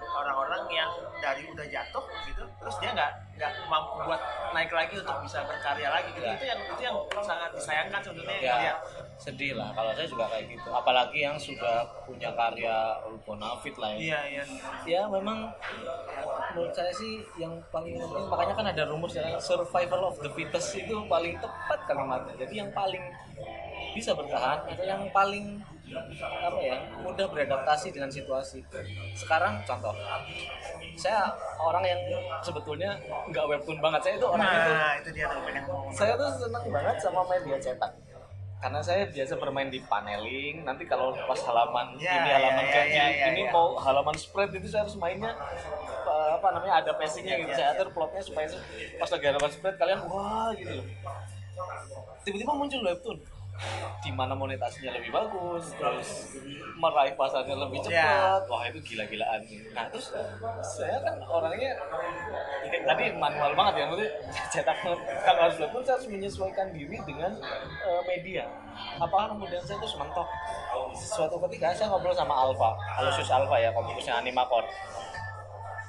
orang-orang 0.04 0.53
yang 0.74 0.92
dari 1.22 1.46
udah 1.48 1.68
jatuh 1.70 2.06
gitu 2.28 2.44
terus 2.60 2.76
dia 2.82 2.92
nggak 2.92 3.12
nggak 3.34 3.52
mampu 3.66 3.98
buat 4.06 4.22
naik 4.54 4.70
lagi 4.70 4.94
untuk 5.02 5.18
bisa 5.26 5.42
berkarya 5.42 5.90
lagi 5.90 6.10
gitu. 6.14 6.22
Ya. 6.22 6.38
itu 6.38 6.46
yang 6.46 6.60
itu 6.62 6.82
yang 6.86 6.98
sangat 7.26 7.50
disayangkan 7.58 8.02
sebenarnya 8.06 8.38
ya 8.38 8.54
melihat 8.54 8.78
sedih 9.18 9.54
lah 9.58 9.70
kalau 9.74 9.90
saya 9.98 10.08
juga 10.08 10.26
kayak 10.30 10.46
gitu. 10.54 10.70
Apalagi 10.70 11.20
yang 11.26 11.38
sudah 11.42 11.86
punya 12.06 12.30
karya 12.38 12.78
bonafit 13.26 13.76
lah 13.82 13.90
ya. 13.96 13.98
Iya 13.98 14.20
iya. 14.30 14.44
Ya 14.86 15.02
memang 15.10 15.50
menurut 16.54 16.74
saya 16.78 16.94
sih 16.94 17.26
yang 17.42 17.58
paling 17.74 17.98
penting 17.98 18.26
makanya 18.30 18.54
kan 18.54 18.66
ada 18.70 18.84
rumus 18.86 19.14
yang 19.18 19.34
survival 19.42 20.14
of 20.14 20.16
the 20.22 20.30
fittest 20.38 20.78
itu 20.78 20.94
paling 21.10 21.34
tepat 21.42 21.80
kalimatnya. 21.90 22.34
Jadi 22.38 22.54
yang 22.62 22.70
paling 22.70 23.02
bisa 23.98 24.14
bertahan 24.14 24.62
atau 24.70 24.86
yang 24.86 25.10
paling 25.10 25.62
apa 25.94 26.60
ya? 26.60 26.78
mudah 27.00 27.26
beradaptasi 27.30 27.94
dengan 27.94 28.10
situasi. 28.10 28.60
Sekarang 29.14 29.62
contoh. 29.66 29.94
Saya 30.94 31.30
orang 31.58 31.84
yang 31.86 32.00
sebetulnya 32.42 32.94
nggak 33.30 33.46
webtoon 33.50 33.80
banget. 33.82 34.02
Saya 34.06 34.14
itu 34.18 34.28
orang 34.30 34.46
itu 34.46 34.72
nah 34.74 34.94
itu. 34.98 35.10
dia 35.14 35.26
tuh 35.30 35.42
pengen 35.46 35.64
ngomong. 35.66 35.92
Saya 35.94 36.14
tuh 36.14 36.30
seneng 36.38 36.66
banget 36.70 36.96
sama 37.02 37.22
media 37.30 37.58
cetak. 37.58 37.92
Karena 38.64 38.80
saya 38.80 39.04
biasa 39.12 39.34
bermain 39.36 39.68
di 39.68 39.84
paneling. 39.84 40.64
Nanti 40.64 40.88
kalau 40.88 41.12
pas 41.28 41.36
halaman 41.44 42.00
Ya, 42.00 42.16
ini 42.16 42.30
ya, 42.32 42.36
halaman 42.40 42.64
ya, 42.64 42.72
janji 42.72 42.96
ya, 42.96 43.06
ya, 43.12 43.26
ini 43.36 43.42
ya. 43.44 43.52
mau 43.52 43.76
halaman 43.76 44.16
spread 44.16 44.56
itu 44.56 44.72
saya 44.72 44.88
harus 44.88 44.96
mainnya 44.96 45.36
uh, 46.08 46.40
apa 46.40 46.48
namanya 46.56 46.80
ada 46.80 46.92
passingnya 46.96 47.36
Ya, 47.36 47.42
gitu. 47.44 47.52
ya, 47.52 47.58
saya 47.60 47.68
ya. 47.68 47.74
atur 47.76 47.90
plotnya 47.92 48.24
supaya 48.24 48.48
pas 48.96 49.10
lagi 49.12 49.26
halaman 49.28 49.52
spread 49.52 49.76
kalian 49.76 50.00
wah 50.08 50.50
gitu 50.56 50.80
loh. 50.80 50.88
Tiba-tiba 52.24 52.54
muncul 52.56 52.80
webtoon 52.88 53.18
di 54.04 54.12
mana 54.12 54.36
monetasinya 54.36 54.92
lebih 55.00 55.16
bagus 55.16 55.72
terus 55.80 56.36
meraih 56.76 57.16
pasarnya 57.16 57.56
lebih 57.56 57.80
cepat. 57.80 58.44
Ya. 58.44 58.44
wah 58.52 58.64
itu 58.68 58.80
gila-gilaan. 58.84 59.40
Nah 59.72 59.88
terus 59.88 60.12
saya 60.60 61.00
kan 61.00 61.16
orangnya 61.24 61.72
kayak 62.68 62.84
tadi 62.84 63.04
manual 63.16 63.56
banget 63.56 63.74
ya 63.80 63.84
maksudnya 63.88 64.12
cetak 64.52 64.78
kalau 65.24 65.40
harus 65.48 65.58
webtoon 65.62 65.84
saya 65.88 65.96
harus 65.96 66.10
menyesuaikan 66.12 66.68
diri 66.76 66.98
dengan 67.08 67.32
eh, 67.88 68.02
media. 68.10 68.44
Apakah 69.00 69.38
kemudian 69.38 69.62
saya 69.64 69.80
terus 69.80 69.96
mentok. 69.96 70.28
Suatu 70.98 71.38
ketika 71.48 71.72
saya 71.72 71.88
ngobrol 71.94 72.14
sama 72.14 72.34
Alfa 72.34 72.74
Alusius 73.00 73.30
Alfa 73.30 73.56
ya 73.62 73.70
komikusnya 73.72 74.20
Animacord 74.20 74.66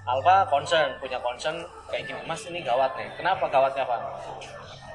Alfa 0.04 0.44
concern 0.52 1.00
punya 1.00 1.16
concern 1.24 1.64
kayak 1.88 2.04
gini 2.04 2.20
mas 2.28 2.44
ini 2.44 2.60
gawat 2.60 2.92
nih. 2.94 3.08
Kenapa 3.16 3.48
gawatnya 3.48 3.88
pak 3.88 4.00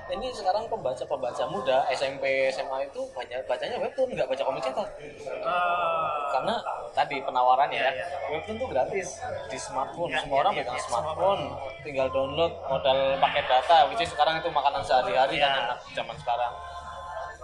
ini 0.09 0.27
sekarang 0.33 0.65
pembaca-pembaca 0.65 1.43
muda 1.47 1.85
SMP 1.93 2.49
SMA 2.49 2.89
itu 2.89 3.01
banyak 3.13 3.45
bacanya 3.45 3.77
webtoon 3.77 4.09
nggak 4.09 4.25
baca 4.25 4.43
komik 4.43 4.61
cetak. 4.65 4.89
Eh, 4.99 6.13
karena 6.33 6.55
tadi 6.91 7.21
penawarannya 7.21 7.77
Iya, 7.77 7.91
ya 7.93 8.05
iya. 8.09 8.27
webtoon 8.33 8.57
tuh 8.57 8.67
gratis 8.73 9.07
di 9.47 9.57
smartphone. 9.57 10.09
Iya, 10.09 10.19
semua 10.25 10.35
iya, 10.35 10.41
orang 10.43 10.53
iya, 10.53 10.59
pegang 10.65 10.77
iya, 10.77 10.85
smartphone. 10.89 11.43
tinggal 11.85 12.07
download 12.11 12.53
modal 12.65 12.99
paket 13.21 13.45
data 13.47 13.77
which 13.87 14.01
is 14.01 14.09
sekarang 14.09 14.35
itu 14.41 14.49
makanan 14.49 14.81
sehari-hari 14.81 15.37
Iya. 15.37 15.45
kan 15.45 15.51
anak 15.69 15.79
zaman 15.93 16.15
sekarang. 16.17 16.53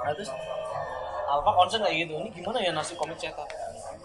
Nah 0.01 0.11
terus 0.17 0.29
Alfa 1.25 1.51
concern 1.57 1.81
kayak 1.81 2.05
gitu 2.05 2.13
ini 2.21 2.29
gimana 2.29 2.61
ya 2.61 2.69
nasib 2.69 3.01
komik 3.01 3.17
cetak? 3.17 3.49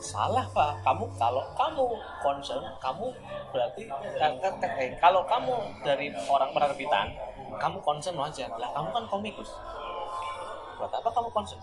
Salah 0.00 0.40
pak. 0.57 0.81
Kamu 0.81 1.05
kalau 1.21 1.45
kamu 1.52 1.85
concern 2.25 2.64
kamu 2.81 3.12
berarti 3.52 3.85
eh, 3.85 4.33
eh, 4.40 4.52
eh, 4.81 4.90
kalau 4.97 5.21
kamu 5.29 5.52
dari 5.85 6.09
orang 6.25 6.49
penerbitan 6.57 7.12
kamu 7.61 7.79
concern 7.85 8.17
wajar 8.17 8.49
lah 8.57 8.71
kamu 8.73 8.88
kan 8.90 9.05
komikus. 9.07 9.50
Buat 10.81 10.93
apa 10.97 11.09
kamu 11.12 11.29
concern? 11.29 11.61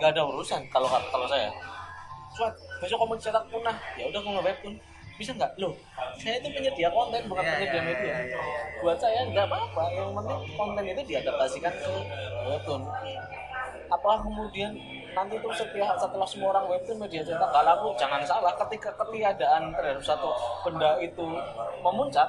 Nggak 0.00 0.10
ada 0.16 0.22
urusan 0.24 0.60
kalau 0.72 0.88
kalau 0.88 1.28
saya. 1.28 1.52
Suat, 2.30 2.54
besok 2.80 3.04
komik 3.04 3.20
cetak 3.20 3.44
punah. 3.52 3.76
Ya 4.00 4.08
udah 4.08 4.20
kamu 4.24 4.40
webtoon 4.40 4.74
bisa 5.20 5.36
nggak? 5.36 5.52
Loh 5.60 5.76
saya 6.16 6.40
itu 6.40 6.48
penyedia 6.48 6.88
konten 6.88 7.20
bukan 7.28 7.44
Iya, 7.44 7.52
penyedia 7.60 7.76
iya, 7.76 7.82
media. 7.84 8.08
iya, 8.08 8.16
iya, 8.24 8.36
iya. 8.40 8.80
buat 8.80 8.96
saya 8.96 9.20
nggak 9.28 9.44
apa-apa. 9.44 9.82
Yang 9.92 10.10
penting 10.16 10.40
konten 10.56 10.84
itu 10.88 11.02
diadaptasikan 11.12 11.74
ke 11.76 11.92
webtoon 12.48 12.82
apakah 13.90 14.18
kemudian 14.22 14.72
nanti 15.14 15.34
tuh 15.42 15.52
setiap 15.54 15.96
setelah 15.98 16.28
semua 16.28 16.48
orang 16.56 16.66
webtoon 16.70 16.98
media 17.02 17.22
cetak 17.24 17.48
nggak 17.50 17.64
laku 17.66 17.88
jangan 17.98 18.22
salah. 18.22 18.52
Ketika 18.56 18.90
ketiadaan 18.94 19.74
terhadap 19.74 20.02
satu 20.04 20.30
benda 20.66 20.98
itu 21.02 21.26
memuncak 21.82 22.28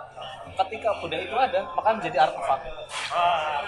ketika 0.65 0.89
benda 0.99 1.17
itu 1.21 1.35
ada 1.35 1.61
maka 1.73 1.89
menjadi 1.97 2.17
artefak. 2.29 2.59
Oh, 3.13 3.61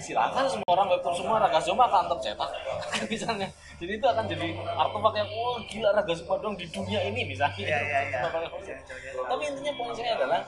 silakan 0.00 0.44
semua 0.48 0.70
orang 0.72 0.88
webtoon 0.96 1.14
semua 1.14 1.36
raga 1.36 1.60
zoma 1.60 1.84
akan 1.88 2.08
tercetak 2.16 2.50
misalnya. 3.12 3.48
Jadi 3.80 3.92
itu 3.96 4.06
akan 4.08 4.24
jadi 4.28 4.48
artefak 4.56 5.14
yang 5.16 5.28
wah 5.28 5.58
gila 5.68 5.90
raga 5.92 6.12
zoma 6.16 6.34
dong 6.40 6.54
di 6.56 6.66
dunia 6.68 7.00
ini 7.04 7.20
misalnya. 7.28 7.60
Iya, 7.60 7.78
iya, 7.84 7.98
iya. 8.08 8.20
tapi 9.28 9.42
intinya 9.48 9.72
poin 9.76 9.92
saya 9.92 10.16
adalah 10.16 10.40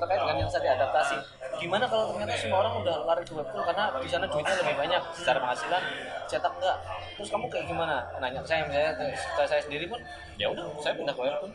terkait 0.00 0.18
dengan 0.18 0.36
yang 0.40 0.50
tadi 0.50 0.68
adaptasi. 0.68 1.16
Gimana 1.60 1.84
kalau 1.84 2.04
ternyata 2.10 2.34
semua 2.34 2.58
orang 2.64 2.74
udah 2.80 2.96
lari 3.04 3.22
ke 3.22 3.32
webtoon 3.36 3.62
karena 3.62 3.84
di 4.00 4.08
sana 4.08 4.24
duitnya 4.24 4.54
lebih 4.56 4.76
banyak 4.76 5.02
secara 5.12 5.38
penghasilan 5.38 5.82
cetak 6.24 6.52
enggak. 6.56 6.76
Terus 7.14 7.28
kamu 7.28 7.46
kayak 7.46 7.66
gimana? 7.68 7.96
Nanya 8.16 8.40
saya 8.42 8.64
misalnya 8.64 8.92
ke 8.96 9.42
saya 9.44 9.60
sendiri 9.60 9.84
pun 9.84 10.00
ya 10.34 10.48
udah 10.48 10.64
saya 10.80 10.96
pindah 10.96 11.12
ke 11.12 11.22
webtoon 11.22 11.52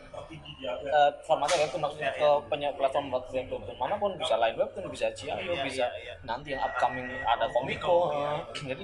Eh, 0.66 1.10
formatnya 1.22 1.62
webtoon 1.62 1.82
maksudnya 1.82 2.10
ke 2.12 2.28
penye- 2.46 2.74
platform 2.74 3.06
buat 3.08 3.24
webtoon 3.28 3.62
mana 3.76 3.94
pun 3.94 4.10
bisa 4.14 4.34
lain 4.36 4.54
webtoon 4.54 4.86
bisa 4.88 5.06
Ciayo 5.12 5.54
Iya, 5.54 5.62
bisa 5.62 5.86
iya, 5.88 6.02
iya. 6.02 6.14
nanti 6.22 6.50
yang 6.50 6.62
upcoming 6.62 7.06
ada 7.22 7.46
komiko 7.46 8.10
eh, 8.10 8.38
jadi 8.64 8.82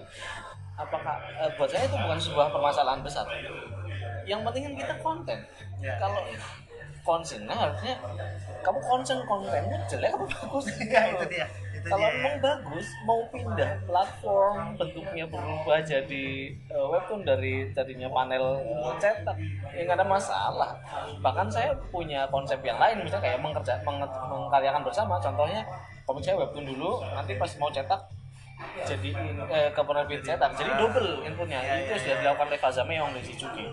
apakah 0.75 1.16
eh, 1.37 1.50
buat 1.54 1.66
saya 1.66 1.85
itu 1.85 1.97
bukan 1.97 2.19
sebuah 2.19 2.47
permasalahan 2.50 3.02
besar. 3.02 3.26
Yang 4.23 4.40
penting 4.47 4.62
kan 4.62 4.75
kita 4.76 4.95
konten. 4.99 5.38
Kalau 5.99 6.23
konsen 7.02 7.44
nah 7.49 7.56
harusnya 7.68 7.94
kamu 8.62 8.78
konsen 8.78 9.18
kontennya 9.26 9.78
jelek 9.90 10.14
apa 10.14 10.25
bagus? 10.30 10.64
Iya, 10.78 11.00
itu 11.18 11.25
dia. 11.35 11.47
Itu 11.75 11.87
kalau 11.90 12.06
dia. 12.06 12.14
emang 12.23 12.37
bagus 12.38 12.87
mau 13.02 13.21
pindah 13.35 13.71
platform 13.90 14.78
bentuknya 14.78 15.25
berubah 15.26 15.82
jadi 15.82 16.26
eh, 16.71 16.87
webtoon 16.94 17.26
dari 17.26 17.75
tadinya 17.75 18.06
panel 18.06 18.44
eh, 18.62 18.94
cetak 19.02 19.37
ya 19.75 19.80
nggak 19.82 19.99
ada 19.99 20.06
masalah. 20.06 20.71
Bahkan 21.18 21.47
saya 21.50 21.75
punya 21.90 22.23
konsep 22.30 22.62
yang 22.62 22.78
lain 22.78 23.02
misalnya 23.02 23.35
kayak 23.35 23.40
mengerja, 23.42 23.75
menge- 23.82 24.23
mengkaryakan 24.30 24.82
bersama. 24.87 25.18
Contohnya 25.18 25.66
komik 26.06 26.23
saya 26.23 26.38
webtoon 26.38 26.66
dulu 26.71 27.02
nanti 27.02 27.35
pas 27.35 27.50
mau 27.59 27.71
cetak 27.75 27.99
jadi 28.87 29.11
eh, 29.50 29.71
ke 29.75 29.80
penerbit 29.82 30.21
cetak. 30.23 30.50
Jadi 30.54 30.71
double 30.78 31.23
inputnya 31.26 31.61
itu 31.82 31.94
sudah 31.99 32.16
dilakukan 32.23 32.47
oleh 32.50 32.61
Faza 32.61 32.82
Meong 32.87 33.11
dan 33.14 33.23
Shizuki 33.23 33.66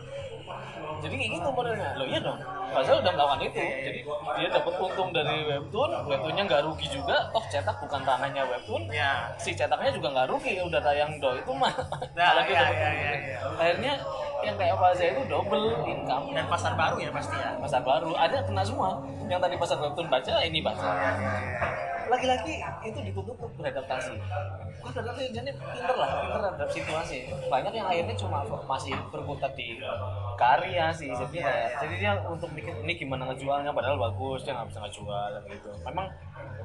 jadi 0.99 1.15
kayak 1.15 1.31
gitu 1.39 1.47
modelnya. 1.51 1.89
Lo 1.95 2.05
iya 2.05 2.19
dong. 2.19 2.39
Faza 2.69 2.91
udah 3.01 3.11
melakukan 3.15 3.39
itu. 3.49 3.59
Jadi 3.59 3.99
dia 4.37 4.47
dapat 4.51 4.73
untung 4.77 5.09
dari 5.09 5.37
webtoon 5.47 5.91
webtoonnya 6.05 6.43
nggak 6.45 6.61
rugi 6.67 6.87
juga. 6.91 7.17
Toh 7.31 7.43
cetak 7.49 7.75
bukan 7.81 8.01
ranahnya 8.03 8.43
webtoon. 8.45 8.83
Ya 8.91 9.31
si 9.39 9.55
cetaknya 9.55 9.91
juga 9.95 10.07
nggak 10.13 10.27
rugi. 10.29 10.59
Udah 10.61 10.79
tayang 10.83 11.17
do 11.17 11.33
itu 11.33 11.51
mah. 11.55 11.73
Nah, 12.19 12.35
iya, 12.35 12.39
dapat 12.43 12.51
iya, 12.51 12.61
untung. 12.67 12.75
iya, 12.75 13.11
iya. 13.15 13.37
akhirnya 13.55 13.93
yang 14.43 14.55
kayak 14.55 14.75
Faza 14.75 15.03
itu 15.07 15.21
double 15.31 15.65
income. 15.87 16.25
Dan 16.35 16.45
pasar 16.51 16.73
baru 16.75 16.97
ya 16.99 17.09
pasti 17.15 17.35
ya? 17.39 17.51
Pasar 17.57 17.81
baru. 17.81 18.11
Ada 18.13 18.37
kena 18.43 18.63
semua. 18.63 18.99
Yang 19.31 19.39
tadi 19.47 19.55
pasar 19.55 19.77
webtoon 19.79 20.07
baca 20.11 20.33
ini 20.43 20.59
baca. 20.59 20.83
Iya, 20.83 21.11
iya, 21.15 21.33
iya. 21.41 21.88
Lagi-lagi 22.19 22.59
itu 22.83 22.99
ditutup 22.99 23.35
untuk 23.39 23.63
beradaptasi. 23.63 24.11
Kan 24.19 24.91
beradaptasi 24.91 25.31
jadi 25.31 25.55
pinter 25.55 25.95
lah 25.95 26.09
pinter 26.19 26.39
terhadap 26.43 26.69
situasi. 26.75 27.17
Banyak 27.47 27.71
yang 27.71 27.87
akhirnya 27.87 28.15
cuma 28.19 28.43
masih 28.67 28.91
berkutat 29.07 29.55
di 29.55 29.79
karya 30.35 30.91
sih 30.91 31.07
jadi 31.07 31.37
kayak 31.39 31.67
jadi 31.79 31.95
dia 31.95 32.11
untuk 32.27 32.51
bikin 32.51 32.83
ini 32.83 32.99
gimana 32.99 33.23
ngejualnya? 33.31 33.71
Padahal 33.71 33.95
bagus 33.95 34.43
dia 34.43 34.51
nggak 34.51 34.67
bisa 34.67 34.79
ngejual 34.83 35.31
gitu. 35.47 35.69
Memang 35.87 36.07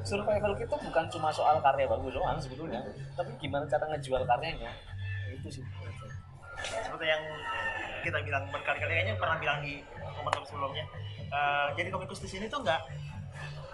survival 0.03 0.53
kita 0.59 0.75
bukan 0.75 1.05
cuma 1.07 1.31
soal 1.31 1.63
karya 1.63 1.87
bagus 1.87 2.13
doang 2.19 2.37
sebetulnya 2.43 2.83
tapi 3.15 3.31
gimana 3.39 3.63
cara 3.71 3.87
ngejual 3.95 4.27
karyanya. 4.27 4.75
Itu 5.31 5.49
sih. 5.55 5.65
Seperti 6.59 7.07
yang 7.07 7.23
kita 8.03 8.19
bilang 8.27 8.45
berkali-kali 8.51 8.91
kayaknya 8.91 9.15
pernah 9.17 9.39
bilang 9.39 9.63
di 9.63 9.79
teman-teman 9.95 10.47
sebelumnya. 10.51 10.85
Eh, 11.35 11.69
jadi 11.79 11.89
komikus 11.95 12.21
di 12.27 12.29
sini 12.31 12.47
tuh 12.51 12.63
nggak 12.63 12.81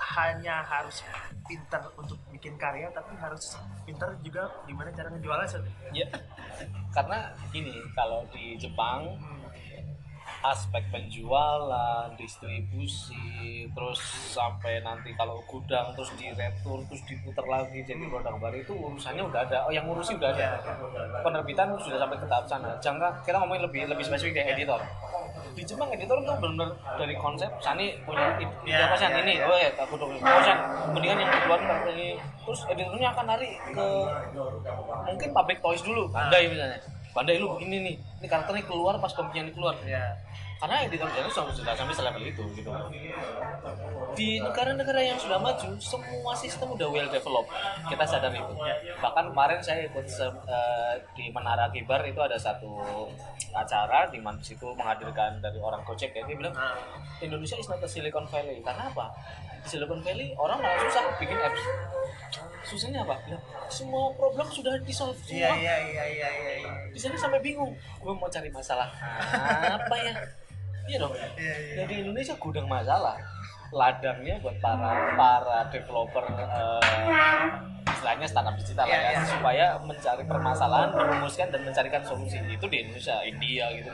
hanya 0.00 0.64
harus 0.64 1.04
pintar 1.45 1.85
untuk 1.95 2.16
bikin 2.33 2.57
karya 2.57 2.88
tapi 2.90 3.12
harus 3.21 3.61
pintar 3.85 4.16
juga 4.25 4.49
gimana 4.64 4.88
cara 4.97 5.12
ngejualnya 5.12 5.47
Sud. 5.49 5.64
ya 5.92 6.09
karena 6.97 7.30
gini 7.52 7.75
kalau 7.92 8.25
di 8.33 8.57
Jepang 8.57 9.12
aspek 10.40 10.81
penjualan, 10.88 12.09
distribusi, 12.16 13.68
terus 13.76 14.00
sampai 14.33 14.81
nanti 14.81 15.12
kalau 15.12 15.37
gudang 15.44 15.92
terus 15.92 16.09
diretur, 16.16 16.81
terus 16.88 17.03
diputar 17.05 17.44
lagi 17.44 17.85
jadi 17.85 18.00
produk 18.09 18.40
baru 18.40 18.57
itu 18.64 18.72
urusannya 18.72 19.20
udah 19.20 19.40
ada. 19.44 19.59
Oh, 19.68 19.72
yang 19.72 19.85
ngurusi 19.85 20.16
udah 20.16 20.33
ada. 20.33 20.57
Penerbitan 21.20 21.76
sudah 21.76 22.00
sampai 22.00 22.16
ke 22.16 22.26
tahap 22.26 22.44
sana. 22.48 22.72
Jangan 22.81 23.20
kita 23.20 23.37
ngomongin 23.37 23.68
lebih 23.68 23.81
lebih 23.92 24.05
spesifik 24.05 24.40
kayak 24.40 24.57
editor. 24.57 24.81
Di 25.53 25.62
Jepang 25.66 25.92
editor 25.92 26.16
tuh 26.24 26.37
benar 26.40 26.72
dari 26.96 27.14
konsep 27.20 27.50
Sani 27.61 27.92
punya 28.07 28.38
ide 28.40 28.48
Iya, 28.64 28.87
apa 28.87 28.94
sih 28.96 29.09
iya, 29.11 29.18
ini, 29.20 29.35
iya. 29.35 29.50
oh 29.50 29.59
ya 29.59 29.70
aku 29.76 29.94
dong, 29.98 30.14
oh 30.14 30.42
mendingan 30.94 31.26
yang 31.26 31.31
keluar 31.42 31.61
karakter 31.61 31.92
ini. 31.92 32.16
Terus 32.46 32.61
editornya 32.70 33.09
akan 33.12 33.24
lari 33.29 33.50
ke 33.74 33.87
mungkin 35.05 35.29
pabrik 35.37 35.59
toys 35.61 35.83
dulu, 35.85 36.09
Bandai 36.09 36.48
misalnya. 36.48 37.00
Bandai 37.11 37.42
lu 37.42 37.51
begini 37.59 37.77
nih, 37.83 37.94
ini 37.99 38.27
karakternya 38.31 38.64
keluar 38.66 38.94
pas 39.03 39.11
komiknya 39.11 39.51
ini 39.51 39.53
keluar. 39.53 39.75
Ya 39.83 40.14
karena 40.61 40.85
editor 40.85 41.09
jadi 41.09 41.25
sudah 41.33 41.57
sudah 41.57 41.73
sampai 41.73 41.96
selevel 41.96 42.20
itu 42.20 42.44
gitu. 42.53 42.68
Di 44.12 44.44
negara-negara 44.44 45.01
yang 45.01 45.16
sudah 45.16 45.40
maju 45.40 45.73
semua 45.81 46.37
sistem 46.37 46.77
udah 46.77 46.85
well 46.92 47.09
developed. 47.09 47.49
Kita 47.88 48.05
sadar 48.05 48.29
itu. 48.29 48.53
Bahkan 49.01 49.33
kemarin 49.33 49.57
saya 49.64 49.88
ikut 49.88 50.05
se- 50.05 50.29
eh, 50.29 51.01
di 51.16 51.33
Menara 51.33 51.73
Kibar 51.73 52.05
itu 52.05 52.20
ada 52.20 52.37
satu 52.37 52.77
acara 53.57 54.12
di 54.12 54.20
mana 54.20 54.37
situ 54.44 54.68
menghadirkan 54.77 55.40
dari 55.40 55.57
orang 55.64 55.81
Gojek 55.81 56.12
ya. 56.12 56.29
Dia 56.29 56.37
bilang 56.37 56.53
nah, 56.53 56.77
Indonesia 57.25 57.57
is 57.57 57.64
not 57.64 57.81
a 57.81 57.88
Silicon 57.88 58.29
Valley. 58.29 58.61
Karena 58.61 58.92
apa? 58.92 59.09
di 59.49 59.50
Silicon 59.64 60.01
Valley 60.01 60.33
orang 60.35 60.59
malah 60.59 60.79
susah 60.83 61.03
bikin 61.16 61.37
apps. 61.37 61.62
Susahnya 62.61 63.03
apa? 63.03 63.18
Bilang, 63.27 63.42
semua 63.66 64.12
problem 64.14 64.46
sudah 64.46 64.79
di 64.79 64.92
solve 64.94 65.16
iya 65.27 65.51
semua. 65.51 65.59
iya 65.59 65.77
iya 65.81 66.05
iya 66.07 66.29
iya 66.31 66.53
iya. 66.62 66.73
di 66.92 66.99
sana 66.99 67.16
sampai 67.18 67.40
bingung 67.42 67.73
gue 67.75 68.12
mau 68.12 68.31
cari 68.31 68.46
masalah 68.51 68.87
apa 69.79 69.96
ya? 69.99 70.12
Iya 70.87 70.96
dong. 70.99 71.14
Iya. 71.37 71.55
jadi 71.85 71.92
Indonesia 72.07 72.35
gudang 72.38 72.66
masalah. 72.66 73.16
Ladangnya 73.70 74.35
buat 74.42 74.59
para 74.59 75.14
para 75.14 75.59
developer 75.70 76.27
eh, 76.27 77.46
istilahnya 77.87 78.27
startup 78.27 78.55
digital 78.59 78.83
lah 78.83 78.90
Iya, 78.90 78.99
ya 78.99 79.11
iya. 79.14 79.23
supaya 79.23 79.66
mencari 79.79 80.25
permasalahan 80.27 80.90
merumuskan 80.90 81.49
dan 81.55 81.62
mencarikan 81.62 82.03
solusi. 82.03 82.38
Itu 82.44 82.66
di 82.66 82.83
Indonesia 82.83 83.23
India 83.23 83.70
gitu 83.79 83.90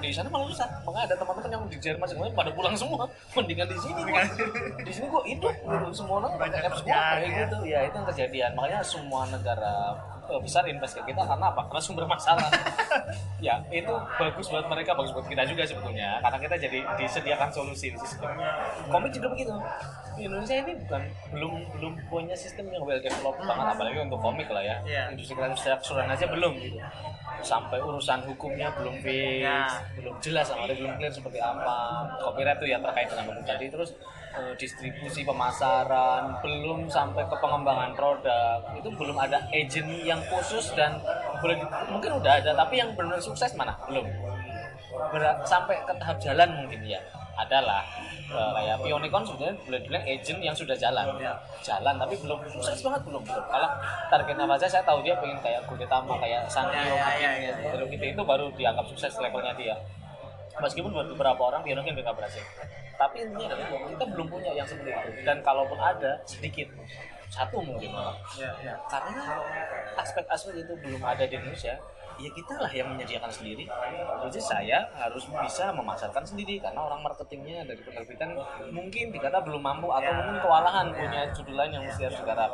di 0.00 0.10
sana 0.10 0.28
malah 0.32 0.48
susah 0.48 0.66
makanya 0.82 1.04
ada 1.12 1.16
teman-teman 1.20 1.50
yang 1.52 1.62
di 1.68 1.78
Jerman 1.78 2.08
macam 2.08 2.32
pada 2.32 2.50
pulang 2.56 2.74
semua. 2.74 3.04
Mendingan 3.36 3.66
di 3.68 3.78
sini 3.78 4.00
gua. 4.08 4.22
Di 4.80 4.92
sini 4.92 5.06
gua 5.12 5.22
hidup 5.28 5.54
gitu 5.54 5.88
semua 5.92 6.14
orang 6.24 6.32
Banyak 6.40 6.60
apps 6.64 6.80
gua 6.82 6.88
kerjaan, 6.88 7.14
kayak 7.14 7.28
ya. 7.28 7.38
gitu. 7.44 7.56
Ya 7.68 7.78
itu 7.84 7.94
yang 7.94 8.08
kejadian. 8.08 8.50
Makanya 8.56 8.80
semua 8.82 9.20
negara 9.28 9.74
eh, 10.26 10.40
besar 10.40 10.64
invest 10.64 10.96
ke 10.96 11.02
kita 11.04 11.22
karena 11.22 11.46
apa? 11.48 11.60
Karena 11.68 11.82
sumber 11.82 12.06
masalah. 12.06 12.48
Ya 13.42 13.60
itu 13.68 13.92
bagus 14.16 14.48
buat 14.48 14.64
mereka 14.72 14.96
bagus 14.96 15.12
buat 15.12 15.28
kita 15.28 15.44
juga 15.44 15.68
sebetulnya. 15.68 16.16
Karena 16.24 16.38
kita 16.40 16.56
jadi 16.56 16.78
disediakan 16.96 17.52
solusi 17.52 17.92
di 17.92 17.98
sistem 18.00 18.32
komik 18.88 19.12
juga 19.12 19.28
begitu. 19.28 19.52
Di 20.16 20.24
Indonesia 20.24 20.56
ini 20.64 20.72
bukan 20.80 21.02
belum 21.28 21.52
belum 21.76 21.92
punya 22.08 22.32
sistem 22.32 22.72
yang 22.72 22.80
well 22.88 22.96
developed 22.96 23.44
banget 23.44 23.66
apalagi 23.76 23.98
untuk 24.00 24.20
komik 24.22 24.48
lah 24.48 24.64
ya. 24.64 24.76
Iya. 24.86 25.02
industri 25.12 25.36
kreatif 25.36 25.60
keseluruhan 25.60 26.08
aja 26.08 26.24
belum 26.24 26.52
gitu. 26.56 26.78
Sampai 27.44 27.78
urusan 27.84 28.24
hukumnya 28.24 28.72
belum 28.80 28.94
fix 29.04 29.44
Ya. 29.44 29.68
belum 30.00 30.14
jelas 30.24 30.48
sama 30.48 30.64
belum 30.64 30.96
clear 30.96 31.12
seperti 31.12 31.36
apa. 31.42 31.76
Copyright 32.24 32.56
itu 32.64 32.66
ya 32.72 32.78
terkait 32.80 33.12
dengan 33.12 33.24
hukum 33.28 33.44
tadi. 33.44 33.66
Terus 33.68 33.90
eh, 34.38 34.54
distribusi 34.58 35.22
pemasaran 35.22 36.38
belum 36.42 36.90
sampai 36.90 37.22
ke 37.26 37.36
pengembangan 37.38 37.90
produk. 37.94 38.58
Itu 38.74 38.88
belum 38.94 39.16
ada 39.18 39.38
agent 39.50 39.88
yang 40.02 40.20
khusus 40.28 40.74
dan 40.74 40.98
boleh 41.38 41.58
mungkin 41.90 42.18
udah 42.18 42.32
ada 42.42 42.50
tapi 42.54 42.82
yang 42.82 42.90
benar 42.98 43.18
sukses 43.22 43.54
mana? 43.54 43.74
Belum. 43.86 44.06
Ber- 45.10 45.42
sampai 45.42 45.82
ke 45.82 45.92
tahap 45.98 46.16
jalan 46.22 46.48
mungkin 46.64 46.80
ya. 46.86 47.00
Adalah 47.34 47.82
eh, 48.30 48.50
kayak 48.54 48.78
Pionicon 48.78 49.26
sebenarnya 49.26 49.56
boleh 49.66 49.80
dibilang 49.82 50.04
agent 50.06 50.38
yang 50.38 50.54
sudah 50.54 50.76
jalan. 50.78 51.06
Ya. 51.18 51.34
jalan 51.66 51.94
tapi 51.98 52.14
belum. 52.22 52.38
Sukses 52.46 52.78
banget 52.82 53.02
belum 53.10 53.22
belum. 53.26 53.44
Kalau 53.50 53.70
targetnya 54.10 54.46
aja 54.46 54.66
saya 54.70 54.84
tahu 54.86 55.02
dia 55.02 55.18
pengen 55.18 55.38
kayak 55.42 55.66
Gudetama 55.66 56.14
kayak 56.22 56.46
Sanrio 56.46 56.94
Ya, 56.94 57.10
ya, 57.18 57.30
ya, 57.38 57.52
ya, 57.58 57.82
ya. 57.82 58.10
Itu 58.14 58.22
baru 58.22 58.50
dianggap 58.54 58.86
sukses 58.86 59.18
levelnya 59.18 59.54
dia 59.58 59.74
meskipun 60.62 60.90
buat 60.94 61.08
beberapa 61.14 61.40
orang 61.50 61.62
Pionicon 61.66 61.98
nggak 61.98 62.16
berhasil. 62.16 62.44
Tapi 62.94 63.26
intinya 63.26 63.50
adalah 63.50 63.90
kita 63.90 64.04
belum 64.06 64.26
punya 64.30 64.50
yang 64.54 64.66
seperti 64.66 64.90
itu 64.94 65.10
dan 65.26 65.42
kalaupun 65.42 65.78
ada 65.78 66.22
sedikit. 66.22 66.70
Satu 67.26 67.58
mungkin 67.58 67.90
malah. 67.90 68.14
Ya 68.38 68.54
ya. 68.62 68.74
Karena 68.86 69.42
aspek-aspek 69.98 70.54
itu 70.62 70.72
belum 70.78 71.02
ada 71.02 71.26
di 71.26 71.34
Indonesia 71.34 71.74
ya 72.14 72.30
kita 72.30 72.54
lah 72.62 72.70
yang 72.70 72.94
menyediakan 72.94 73.26
sendiri. 73.26 73.66
Jadi 74.22 74.38
saya 74.38 74.86
harus 74.94 75.26
bisa 75.26 75.74
memasarkan 75.74 76.22
sendiri. 76.22 76.62
Karena 76.62 76.86
orang 76.86 77.02
marketingnya 77.02 77.66
dari 77.66 77.82
penerbitan 77.82 78.38
mungkin 78.70 79.10
dikata 79.10 79.42
belum 79.42 79.62
mampu 79.62 79.90
atau 79.90 80.06
Ya. 80.06 80.18
mungkin 80.22 80.36
kewalahan 80.38 80.86
punya 80.94 81.20
judul 81.34 81.58
lain 81.58 81.72
yang 81.74 81.84
mesti 81.90 82.06
harus 82.06 82.18
digarap 82.22 82.52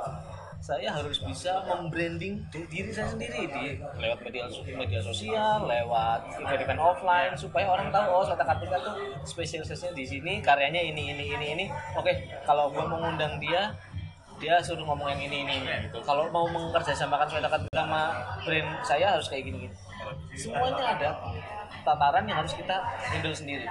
saya 0.61 0.93
harus 0.93 1.17
bisa 1.25 1.65
membranding 1.65 2.45
di- 2.53 2.69
diri 2.69 2.93
saya 2.93 3.09
sendiri 3.09 3.49
di 3.49 3.81
lewat 3.97 4.21
media 4.21 4.45
media 4.77 5.01
sosial, 5.01 5.65
lewat 5.65 6.37
event-event 6.37 6.77
offline 6.77 7.33
supaya 7.33 7.65
orang 7.65 7.89
tahu 7.89 8.07
oh 8.13 8.25
Sota 8.29 8.45
Kartika 8.45 8.77
tuh 8.77 8.95
spesialisasinya 9.25 9.97
di 9.97 10.05
sini, 10.05 10.33
karyanya 10.45 10.85
ini 10.85 11.17
ini 11.17 11.25
ini 11.33 11.47
ini. 11.57 11.65
Oke, 11.97 12.13
kalau 12.45 12.69
gue 12.69 12.85
mengundang 12.85 13.41
dia 13.41 13.73
dia 14.37 14.61
suruh 14.61 14.85
ngomong 14.85 15.09
yang 15.17 15.21
ini 15.33 15.49
ini, 15.49 15.57
gitu 15.89 16.01
kalau 16.01 16.29
mau 16.33 16.49
mengerjasamakan 16.49 17.29
suatu 17.29 17.49
kata 17.49 17.69
sama 17.77 18.13
brand 18.45 18.69
saya 18.85 19.17
harus 19.17 19.29
kayak 19.33 19.49
gini 19.49 19.69
gini. 19.69 19.75
Semuanya 20.37 20.97
ada 20.97 21.11
tataran 21.85 22.25
yang 22.29 22.45
harus 22.45 22.53
kita 22.53 22.77
handle 23.01 23.33
sendiri. 23.33 23.65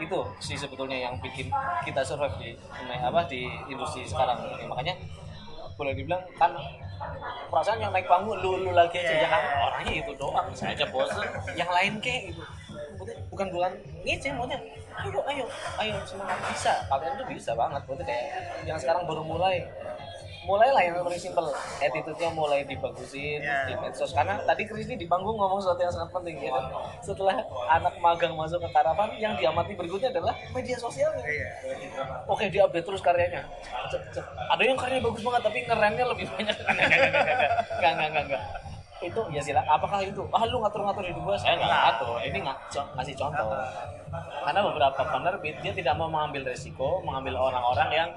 Itu 0.00 0.24
sih 0.40 0.56
sebetulnya 0.56 0.96
yang 0.96 1.20
bikin 1.20 1.52
kita 1.84 2.00
survive 2.04 2.36
di 2.40 2.50
apa 2.92 3.20
di 3.28 3.48
industri 3.68 4.04
sekarang. 4.04 4.36
Makanya 4.68 4.96
boleh 5.76 5.92
dibilang 5.92 6.24
kan 6.40 6.56
perasaan 7.52 7.78
yang 7.78 7.92
naik 7.92 8.08
panggung 8.08 8.40
lu 8.40 8.64
lu 8.64 8.72
lagi 8.72 8.96
aja 8.96 9.14
ya 9.20 9.28
kan 9.28 9.42
orangnya 9.60 9.92
itu 10.00 10.12
doang 10.16 10.48
saya 10.56 10.72
aja 10.72 10.88
bosen. 10.88 11.28
Yang 11.52 11.70
lain 11.70 11.92
kek 12.00 12.20
gitu. 12.32 12.42
Bukan 13.28 13.46
bukan 13.52 13.72
ngece 14.02 14.32
maunya 14.32 14.56
ayo 15.04 15.20
ayo 15.28 15.44
ayo 15.84 15.94
semangat 16.08 16.40
bisa. 16.48 16.72
Kalian 16.88 17.12
tuh 17.20 17.26
bisa 17.28 17.52
banget 17.52 17.84
berarti 17.84 18.04
kayak 18.08 18.26
yang 18.64 18.78
sekarang 18.80 19.04
baru 19.04 19.20
mulai 19.20 19.60
mulai 20.46 20.70
lah 20.70 20.82
yang 20.86 21.02
paling 21.02 21.18
simple 21.18 21.50
attitude-nya 21.82 22.30
mulai 22.30 22.62
dibagusin 22.62 23.42
Yeah. 23.42 23.66
di 23.68 23.74
medsos. 23.76 24.14
Karena 24.14 24.38
tadi 24.46 24.62
Chris 24.64 24.86
ini 24.86 24.96
di 24.96 25.06
panggung 25.10 25.36
ngomong 25.36 25.58
sesuatu 25.58 25.82
yang 25.82 25.92
sangat 25.92 26.10
penting 26.14 26.38
ya. 26.40 26.54
Kan 26.54 26.64
setelah 27.02 27.36
anak 27.68 27.94
magang 27.98 28.32
masuk 28.38 28.62
ke 28.62 28.68
karavan 28.70 29.10
yang 29.18 29.34
diamati 29.34 29.74
berikutnya 29.74 30.14
adalah 30.14 30.32
media 30.54 30.78
sosialnya. 30.78 31.26
Iya. 31.26 31.48
oke 32.30 32.46
dia 32.46 32.62
update 32.64 32.86
terus 32.86 33.02
karyanya. 33.02 33.42
Cep, 33.90 34.02
cep. 34.14 34.24
ada 34.24 34.62
yang 34.62 34.78
karyanya 34.78 35.02
bagus 35.04 35.22
banget 35.26 35.42
tapi 35.42 35.58
ngerennya 35.66 36.04
lebih 36.06 36.26
banyak. 36.32 36.56
Enggak 37.76 37.90
enggak 37.92 38.08
enggak 38.08 38.24
enggak. 38.30 38.42
Itu 38.96 39.20
ya 39.28 39.40
silakan 39.44 39.76
apakah 39.76 40.00
itu? 40.00 40.22
Ah 40.32 40.42
lu 40.48 40.56
ngatur-ngatur 40.64 41.04
hidup 41.04 41.22
gua 41.26 41.36
saya 41.36 41.60
nggak 41.60 41.68
ngatur. 41.68 42.16
Ini 42.24 42.38
nggak 42.40 42.58
ngasih 42.96 43.14
contoh. 43.18 43.50
Karena 44.16 44.60
beberapa 44.64 45.02
penerbit 45.04 45.54
dia 45.60 45.72
tidak 45.76 45.94
mau 46.00 46.08
mengambil 46.08 46.48
resiko 46.48 47.04
mengambil 47.04 47.36
orang-orang 47.50 47.88
yang 47.92 48.08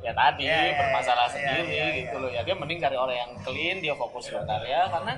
ya 0.00 0.12
tadi 0.16 0.48
Ya, 0.48 0.56
ya, 0.56 0.64
ya, 0.64 0.74
bermasalah 0.80 1.26
ya, 1.28 1.32
sendiri 1.32 1.64
ya, 1.76 1.84
ya. 1.84 1.98
gitu 2.00 2.16
loh. 2.16 2.30
Ya 2.32 2.40
dia 2.40 2.56
mending 2.56 2.80
cari 2.80 2.96
orang 2.96 3.16
yang 3.20 3.30
clean 3.44 3.76
dia 3.84 3.92
fokus 3.92 4.32
berkarya 4.32 4.88
karena 4.88 5.12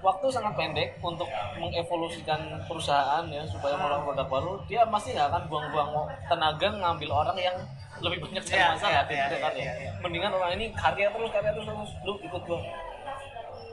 waktu 0.00 0.26
sangat 0.32 0.52
pendek 0.56 0.96
untuk 1.04 1.28
mengevolusikan 1.60 2.40
perusahaan 2.64 3.24
ya 3.28 3.42
supaya 3.44 3.76
mengeluarkan 3.76 4.04
produk 4.08 4.26
baru 4.32 4.52
dia 4.64 4.80
pasti 4.88 5.12
nggak 5.12 5.28
akan 5.28 5.42
buang-buang 5.52 5.90
tenaga 6.24 6.68
ngambil 6.72 7.10
orang 7.12 7.36
yang 7.36 7.56
lebih 8.00 8.18
banyak 8.24 8.40
cari 8.40 8.56
Iya, 8.56 8.68
masalah 8.72 9.04
iya, 9.04 9.28
gitu 9.28 9.36
iya, 9.36 9.44
kan 9.44 9.52
iya, 9.52 9.64
ya. 9.64 9.72
iya. 9.76 9.90
mendingan 10.00 10.32
orang 10.32 10.50
ini 10.56 10.66
karya 10.72 11.06
terus 11.12 11.28
karya 11.28 11.50
terus 11.52 11.66
terus. 11.68 11.90
Lu 12.08 12.12
ikut 12.16 12.42
gua. 12.48 12.60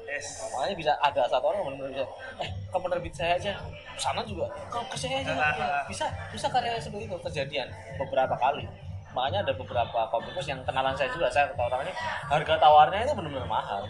Yes. 0.08 0.39
makanya 0.50 0.76
bisa 0.80 0.91
ada 1.04 1.21
satu 1.28 1.45
orang 1.52 1.67
benar-benar 1.67 1.91
bisa 1.93 2.06
eh 2.41 2.50
ke 2.50 2.78
penerbit 2.80 3.13
saya 3.15 3.36
aja. 3.39 3.52
Sana 4.00 4.23
juga 4.23 4.47
ke, 4.71 4.80
ke 4.91 4.95
saya 5.00 5.19
aja. 5.23 5.32
Ya, 5.32 5.80
bisa 5.91 6.06
bisa 6.32 6.47
karya 6.52 6.76
seperti 6.80 7.08
itu 7.08 7.17
kejadian 7.23 7.67
beberapa 8.00 8.36
kali 8.36 8.67
makanya 9.17 9.39
ada 9.41 9.53
beberapa 9.53 9.99
komikus 10.13 10.45
yang 10.45 10.62
kenalan 10.62 10.93
saya 10.93 11.10
juga 11.10 11.25
saya 11.27 11.49
ketahui 11.49 11.73
orangnya 11.73 11.93
harga 12.30 12.53
tawarnya 12.62 12.99
itu 13.01 13.13
benar-benar 13.17 13.49
mahal 13.49 13.82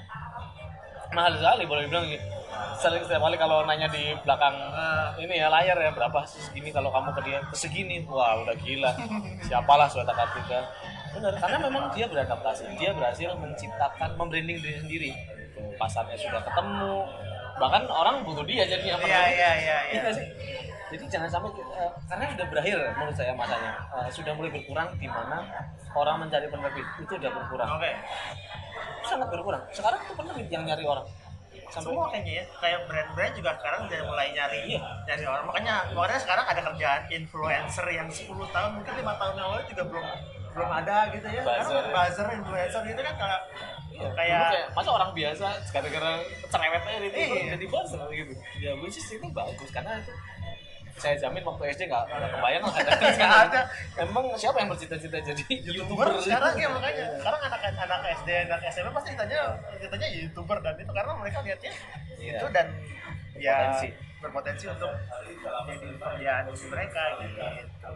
mahal 1.12 1.32
sekali 1.36 1.63
boleh 1.63 1.84
dibilang 1.88 2.08
gitu. 2.08 2.24
Sering 2.78 3.02
setiap 3.02 3.22
kali 3.22 3.38
kalau 3.38 3.66
nanya 3.66 3.86
di 3.88 4.13
belakang 4.22 4.54
Ah. 4.74 5.10
ini 5.18 5.36
ya 5.36 5.50
layar 5.50 5.78
ya 5.78 5.92
berapa 5.92 6.22
sih 6.26 6.42
segini 6.42 6.70
kalau 6.70 6.90
kamu 6.90 7.10
ke 7.13 7.22
dia 7.26 7.40
segini 7.54 8.02
wah 8.06 8.38
udah 8.40 8.56
gila 8.56 8.92
siapalah 9.42 9.86
suatu 9.86 10.10
ketiga 10.10 10.62
benar 11.13 11.34
karena 11.38 11.58
memang 11.63 11.84
dia 11.94 12.06
beradaptasi 12.06 12.70
dia 12.78 12.94
berhasil 12.94 13.34
menciptakan 13.36 14.10
membranding 14.16 14.58
diri 14.58 14.78
sendiri 14.78 15.12
pasarnya 15.78 16.18
sudah 16.18 16.42
ketemu 16.42 16.94
bahkan 17.58 17.84
orang 17.90 18.22
butuh 18.22 18.46
dia 18.46 18.66
jadi 18.66 18.94
apa 18.94 19.06
Iya, 19.06 19.22
iya, 19.26 19.26
iya, 19.34 19.52
iya. 19.58 19.78
Iya 19.98 20.12
sih? 20.13 20.26
Jadi 20.88 21.04
jangan 21.08 21.28
sampai 21.28 21.52
eh, 21.54 21.91
karena 22.08 22.23
sudah 22.32 22.45
berakhir 22.47 22.78
menurut 22.95 23.15
saya 23.15 23.32
masanya 23.34 23.71
Eh, 23.97 24.10
sudah 24.10 24.32
mulai 24.32 24.50
berkurang 24.50 24.88
di 24.95 25.06
mana 25.06 25.43
orang 25.91 26.15
mencari 26.19 26.47
penerbit 26.47 26.88
itu 26.97 27.12
sudah 27.12 27.28
berkurang 27.30 27.69
Oke. 27.73 27.91
sangat 29.04 29.28
berkurang 29.28 29.63
sekarang 29.69 30.00
tuh 30.02 30.15
penerbit 30.15 30.47
yang 30.47 30.63
nyari 30.63 30.84
orang 30.84 31.08
sampai 31.67 31.91
Semua 31.91 32.08
kayaknya 32.08 32.34
ya, 32.34 32.43
kayak 32.58 32.80
brand-brand 32.88 33.34
juga 33.34 33.52
sekarang 33.54 33.80
udah 33.86 34.00
mulai 34.06 34.28
nyari 34.32 34.60
Iya. 34.69 34.80
nyari 35.06 35.23
orang. 35.26 35.43
Makanya 35.45 35.76
makanya 35.91 36.21
sekarang 36.21 36.45
ada 36.45 36.62
kerjaan 36.63 37.02
influencer 37.10 37.86
yang 37.89 38.08
10 38.08 38.23
tahun 38.47 38.69
mungkin 38.73 38.93
lima 38.95 39.13
tahun 39.17 39.34
yang 39.36 39.47
lalu 39.52 39.63
juga 39.67 39.84
belum 39.86 40.06
belum 40.54 40.69
ada 40.73 40.97
gitu 41.12 41.28
ya. 41.28 41.41
Buzzer. 41.43 41.76
Karena 41.76 41.91
buzzer 41.93 42.28
influencer 42.34 42.82
gitu 42.86 43.02
kan 43.04 43.15
kalau 43.17 43.39
Iya, 43.88 44.10
kayak 44.13 44.41
kayak 44.47 44.67
masa 44.71 44.89
orang 44.91 45.10
biasa 45.12 45.47
gara-gara 45.67 46.12
cerewet 46.45 46.84
aja 46.86 47.00
itu 47.02 47.17
Iya. 47.17 47.43
jadi 47.58 47.65
buzzer 47.67 48.00
gitu. 48.12 48.34
Ya 48.58 48.71
which 48.78 48.95
is 48.95 49.08
itu 49.10 49.28
bagus 49.28 49.69
karena 49.69 49.91
itu 49.97 50.13
saya 50.98 51.16
jamin 51.16 51.42
waktu 51.42 51.64
SD 51.72 51.82
nggak 51.86 52.06
kebayang 52.10 52.64
lah 52.66 52.74
ada 52.82 52.92
Nggak 53.14 53.34
ada. 53.46 53.62
Emang 53.96 54.26
siapa 54.34 54.58
yang 54.58 54.70
bercita-cita 54.70 55.18
jadi 55.20 55.44
youtuber 55.62 56.10
youtuber 56.10 56.20
sekarang 56.20 56.54
ya 56.54 56.68
makanya 56.68 57.06
sekarang 57.22 57.42
anak 57.46 57.62
anak 57.78 58.02
SD 58.18 58.30
anak 58.50 58.60
SMP 58.68 58.88
pasti 58.92 59.10
ditanya 59.14 59.40
ditanya 59.78 60.08
youtuber 60.10 60.58
dan 60.60 60.74
itu 60.76 60.92
karena 60.92 61.12
mereka 61.14 61.38
lihatnya 61.42 61.72
Iya. 62.18 62.34
itu 62.34 62.46
dan 62.50 62.68
ya 63.38 63.56
Berpotensi. 64.18 64.66
untuk 64.66 64.90
jadi 65.70 65.86
pekerjaan 65.94 66.44
mereka 66.50 67.04
gitu. 67.22 67.38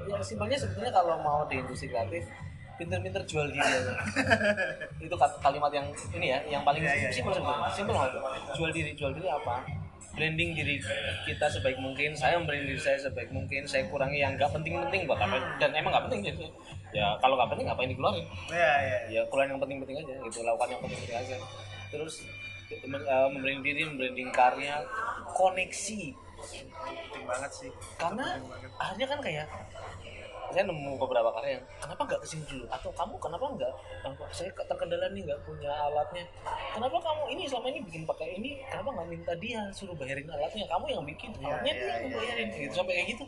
Ya 0.05 0.17
simpelnya 0.21 0.57
sebetulnya 0.61 0.91
kalau 0.93 1.17
mau 1.17 1.41
di 1.49 1.57
industri 1.57 1.89
kreatif 1.89 2.29
pinter-pinter 2.77 3.21
jual 3.25 3.49
diri 3.49 3.57
aja. 3.59 3.93
itu 5.05 5.15
kalimat 5.17 5.73
yang 5.73 5.89
ini 6.13 6.29
ya 6.29 6.39
yang 6.47 6.61
paling 6.61 6.81
Iya, 6.81 6.93
iya, 6.97 7.09
simpel 7.09 7.33
simpel 7.73 7.97
jual 8.53 8.69
diri 8.69 8.93
jual 8.93 9.09
diri 9.11 9.25
apa 9.25 9.80
branding 10.11 10.51
diri 10.57 10.75
kita 11.23 11.45
sebaik 11.47 11.79
mungkin 11.79 12.11
saya 12.11 12.35
membranding 12.35 12.75
diri 12.75 12.81
saya 12.81 12.97
sebaik 12.99 13.31
mungkin 13.31 13.63
saya 13.63 13.87
kurangi 13.87 14.19
yang 14.19 14.35
nggak 14.35 14.51
penting-penting 14.51 15.07
buat 15.07 15.19
apa. 15.21 15.37
Dan 15.61 15.71
emang 15.77 15.95
nggak 15.95 16.05
penting 16.11 16.21
jadi 16.27 16.47
ya 16.91 17.15
kalau 17.23 17.39
nggak 17.39 17.49
penting 17.55 17.65
ngapain 17.71 17.89
dikeluarin? 17.89 18.25
Ya 18.51 18.73
ya 18.83 18.97
ya 19.07 19.21
keluarin 19.31 19.55
yang 19.55 19.61
penting-penting 19.63 19.97
aja 20.03 20.13
gitu 20.27 20.39
lakukan 20.43 20.67
yang 20.75 20.81
penting-penting 20.83 21.17
aja. 21.17 21.35
Terus 21.91 22.13
eh, 22.71 23.27
membranding 23.31 23.63
diri 23.63 23.81
membranding 23.87 24.29
karya 24.35 24.75
koneksi. 25.31 26.01
Penting 26.11 27.23
banget 27.23 27.51
sih. 27.53 27.71
Karena 27.95 28.35
akhirnya 28.81 29.07
kan 29.07 29.19
kayak 29.23 29.45
saya 30.51 30.63
nemu 30.67 30.91
beberapa 30.99 31.29
karya 31.33 31.57
yang 31.57 31.65
kenapa 31.79 32.01
nggak 32.05 32.19
ke 32.21 32.27
sini 32.27 32.43
dulu? 32.45 32.65
Atau 32.67 32.91
kamu 32.91 33.15
kenapa 33.17 33.45
nggak? 33.55 33.73
Apa, 34.03 34.23
saya 34.35 34.49
terkendala 34.53 35.07
nih 35.15 35.21
nggak 35.23 35.39
punya 35.47 35.71
alatnya. 35.71 36.23
Kenapa 36.75 36.97
kamu 36.99 37.23
ini 37.31 37.43
selama 37.47 37.67
ini 37.71 37.79
bikin 37.87 38.03
pakai 38.03 38.27
ini? 38.35 38.51
Kenapa 38.67 38.89
nggak 38.99 39.07
minta 39.07 39.33
dia 39.39 39.59
suruh 39.71 39.95
bayarin 39.95 40.27
alatnya? 40.27 40.65
Kamu 40.67 40.85
yang 40.91 41.03
bikin 41.07 41.29
Iya, 41.39 41.47
alatnya 41.47 41.73
iya, 41.73 41.79
dia 41.79 41.87
yang 41.87 42.03
iya. 42.03 42.17
bayarin. 42.19 42.47
Gitu 42.51 42.73
sampai 42.75 42.93
kayak 42.99 43.07
gitu. 43.15 43.23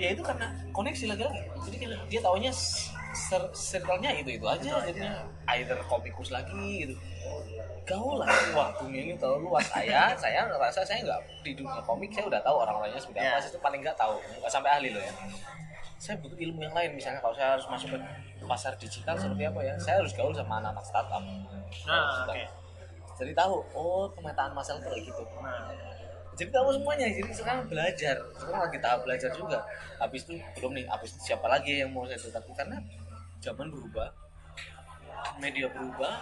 Ya 0.00 0.08
itu 0.16 0.22
karena 0.24 0.46
koneksi 0.72 1.04
lagi-lagi. 1.12 1.40
Jadi 1.68 1.76
dia 2.08 2.20
taunya 2.24 2.52
circle-nya 3.52 4.10
itu 4.16 4.30
itu 4.36 4.46
aja. 4.46 4.70
jadinya 4.84 5.14
either 5.56 5.78
komikus 5.86 6.32
lagi 6.32 6.88
gitu. 6.88 6.94
Gaul 7.86 8.18
lah. 8.18 8.26
Wah 8.56 8.74
dunia 8.82 9.00
ini 9.06 9.14
terlalu 9.14 9.46
luas. 9.52 9.68
Saya 9.70 10.10
saya 10.22 10.42
ngerasa 10.48 10.82
saya 10.82 11.04
nggak 11.06 11.20
di 11.46 11.52
dunia 11.54 11.78
komik 11.86 12.10
saya 12.10 12.26
udah 12.26 12.40
tahu 12.42 12.56
orang-orangnya 12.66 12.98
seperti 12.98 13.22
apa. 13.22 13.38
Ya. 13.38 13.46
itu 13.46 13.58
paling 13.62 13.80
nggak 13.84 13.98
tahu. 13.98 14.18
Nggak 14.42 14.50
sampai 14.50 14.70
ahli 14.74 14.88
loh 14.90 15.02
ya 15.04 15.14
saya 15.96 16.20
butuh 16.20 16.36
ilmu 16.36 16.60
yang 16.60 16.76
lain 16.76 16.92
misalnya 16.92 17.20
kalau 17.24 17.32
saya 17.32 17.56
harus 17.56 17.66
masuk 17.72 17.96
ke 17.96 18.44
pasar 18.44 18.72
digital 18.76 19.16
seperti 19.16 19.48
apa 19.48 19.60
ya 19.64 19.74
saya 19.80 20.04
harus 20.04 20.12
gaul 20.12 20.32
sama 20.36 20.60
anak-anak 20.60 20.84
startup. 20.84 21.22
Nah 21.88 22.28
oke. 22.28 22.44
jadi 23.16 23.32
tahu 23.32 23.54
oh 23.72 24.04
pemetaan 24.12 24.52
masalah 24.52 24.80
kayak 24.84 25.08
gitu. 25.08 25.24
Nah. 25.40 25.72
Jadi 26.36 26.52
tahu 26.52 26.68
semuanya 26.68 27.08
jadi 27.08 27.32
sekarang 27.32 27.64
belajar. 27.64 28.16
Sekarang 28.36 28.60
lagi 28.68 28.76
tahap 28.76 29.00
belajar 29.08 29.32
juga. 29.32 29.64
Habis 29.96 30.28
itu 30.28 30.36
belum 30.60 30.76
nih 30.76 30.84
habis 30.84 31.16
itu 31.16 31.32
siapa 31.32 31.48
lagi 31.48 31.80
yang 31.80 31.88
mau 31.96 32.04
saya 32.04 32.20
tetapi 32.20 32.52
karena 32.52 32.76
zaman 33.40 33.72
berubah 33.72 34.12
media 35.40 35.66
berubah 35.72 36.12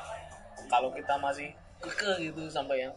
kalau 0.71 0.95
kita 0.95 1.19
masih 1.19 1.51
keke 1.85 2.13
gitu 2.25 2.43
sampai 2.47 2.83
yang 2.83 2.95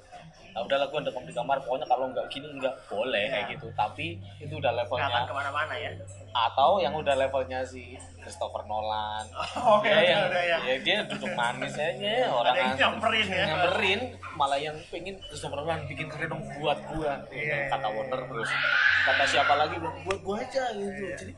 nah 0.47 0.65
udahlah 0.65 0.89
gue 0.89 1.01
dekom 1.05 1.21
di 1.21 1.29
kamar 1.31 1.61
pokoknya 1.61 1.85
kalau 1.85 2.09
nggak 2.09 2.25
gini 2.27 2.49
nggak 2.57 2.73
boleh 2.89 3.29
kayak 3.29 3.45
Ya. 3.45 3.51
gitu 3.53 3.67
tapi 3.71 4.17
itu 4.41 4.53
udah 4.53 4.73
levelnya 4.73 5.21
ke 5.23 5.29
mana-mana 5.29 5.73
ya 5.77 5.93
atau 6.33 6.81
yang 6.81 6.93
udah 6.93 7.13
levelnya 7.13 7.61
si 7.61 7.93
Christopher 8.17 8.65
Nolan 8.65 9.21
oke 9.77 9.85
dia 9.85 9.93
oke 9.93 10.01
yang 10.03 10.23
udah 10.25 10.43
ya 10.43 10.57
ya 10.65 10.75
dia 10.81 10.95
duduk 11.05 11.29
manis 11.31 11.77
aja 11.77 12.25
orang 12.27 12.55
yang 12.55 12.73
nyamperin 12.73 13.27
ya. 13.29 13.45
nyamperin 13.45 13.99
malah 14.33 14.57
yang 14.57 14.73
pengen 14.89 15.21
Christopher 15.21 15.61
Nolan 15.61 15.85
bikin 15.85 16.09
keren 16.09 16.25
dong 16.27 16.41
buat 16.57 16.79
gua 16.89 17.21
Iya, 17.29 17.69
kata 17.69 17.87
iya. 17.87 17.93
Warner 17.93 18.21
terus 18.25 18.49
kata 19.05 19.23
siapa 19.29 19.53
lagi 19.53 19.75
bilang 19.77 19.97
buat 20.03 20.19
gua 20.25 20.41
aja 20.41 20.63
gitu 20.73 21.03
Iya. 21.05 21.15
jadi 21.21 21.33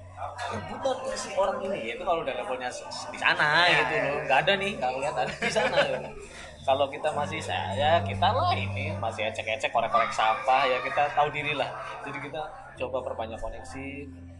rebutan 0.49 0.97
ke 1.01 1.15
si 1.15 1.29
orang 1.35 1.59
ini 1.63 1.77
ya 1.81 1.93
itu 1.95 2.03
kalau 2.03 2.23
udah 2.23 2.35
levelnya 2.35 2.69
di 3.11 3.17
sana 3.19 3.67
Iya, 3.67 3.77
gitu 3.77 3.93
iya. 3.93 4.03
loh 4.07 4.19
nggak 4.23 4.39
ada 4.47 4.53
nih 4.55 4.71
nggak 4.79 4.91
kelihatan 4.95 5.25
di 5.27 5.51
sana 5.51 5.75
gitu. 5.83 5.99
kalau 6.61 6.85
kita 6.87 7.09
masih 7.11 7.39
saya 7.39 7.99
kita 8.01 8.27
lah 8.29 8.51
ini 8.51 8.93
masih 8.95 9.27
ecek-ecek 9.27 9.69
korek-korek 9.69 10.11
sampah 10.11 10.63
ya 10.63 10.77
kita 10.79 11.09
tahu 11.11 11.27
diri 11.29 11.55
lah 11.55 11.69
jadi 12.03 12.17
kita 12.19 12.41
coba 12.77 12.97
perbanyak 13.03 13.39
koneksi 13.39 13.87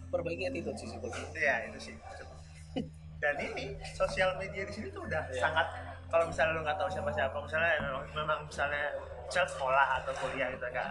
perbaiki 0.08 0.44
attitude 0.48 0.78
sih 0.78 0.90
sebetulnya 0.90 1.30
Iya 1.34 1.56
itu 1.70 1.80
sih. 1.80 1.96
Dan 3.20 3.36
ini 3.36 3.76
sosial 3.84 4.40
media 4.40 4.64
di 4.64 4.72
sini 4.72 4.88
tuh 4.90 5.04
udah 5.04 5.28
Iya. 5.28 5.44
sangat 5.44 5.68
kalau 6.08 6.26
misalnya 6.26 6.56
lu 6.56 6.62
nggak 6.64 6.80
tahu 6.80 6.90
siapa 6.90 7.12
siapa 7.12 7.36
misalnya 7.38 7.72
memang, 7.84 8.04
memang 8.16 8.40
misalnya 9.30 9.46
misal 9.46 9.56
sekolah 9.56 9.88
atau 10.02 10.14
kuliah 10.18 10.48
gitu 10.50 10.68
kan 10.74 10.90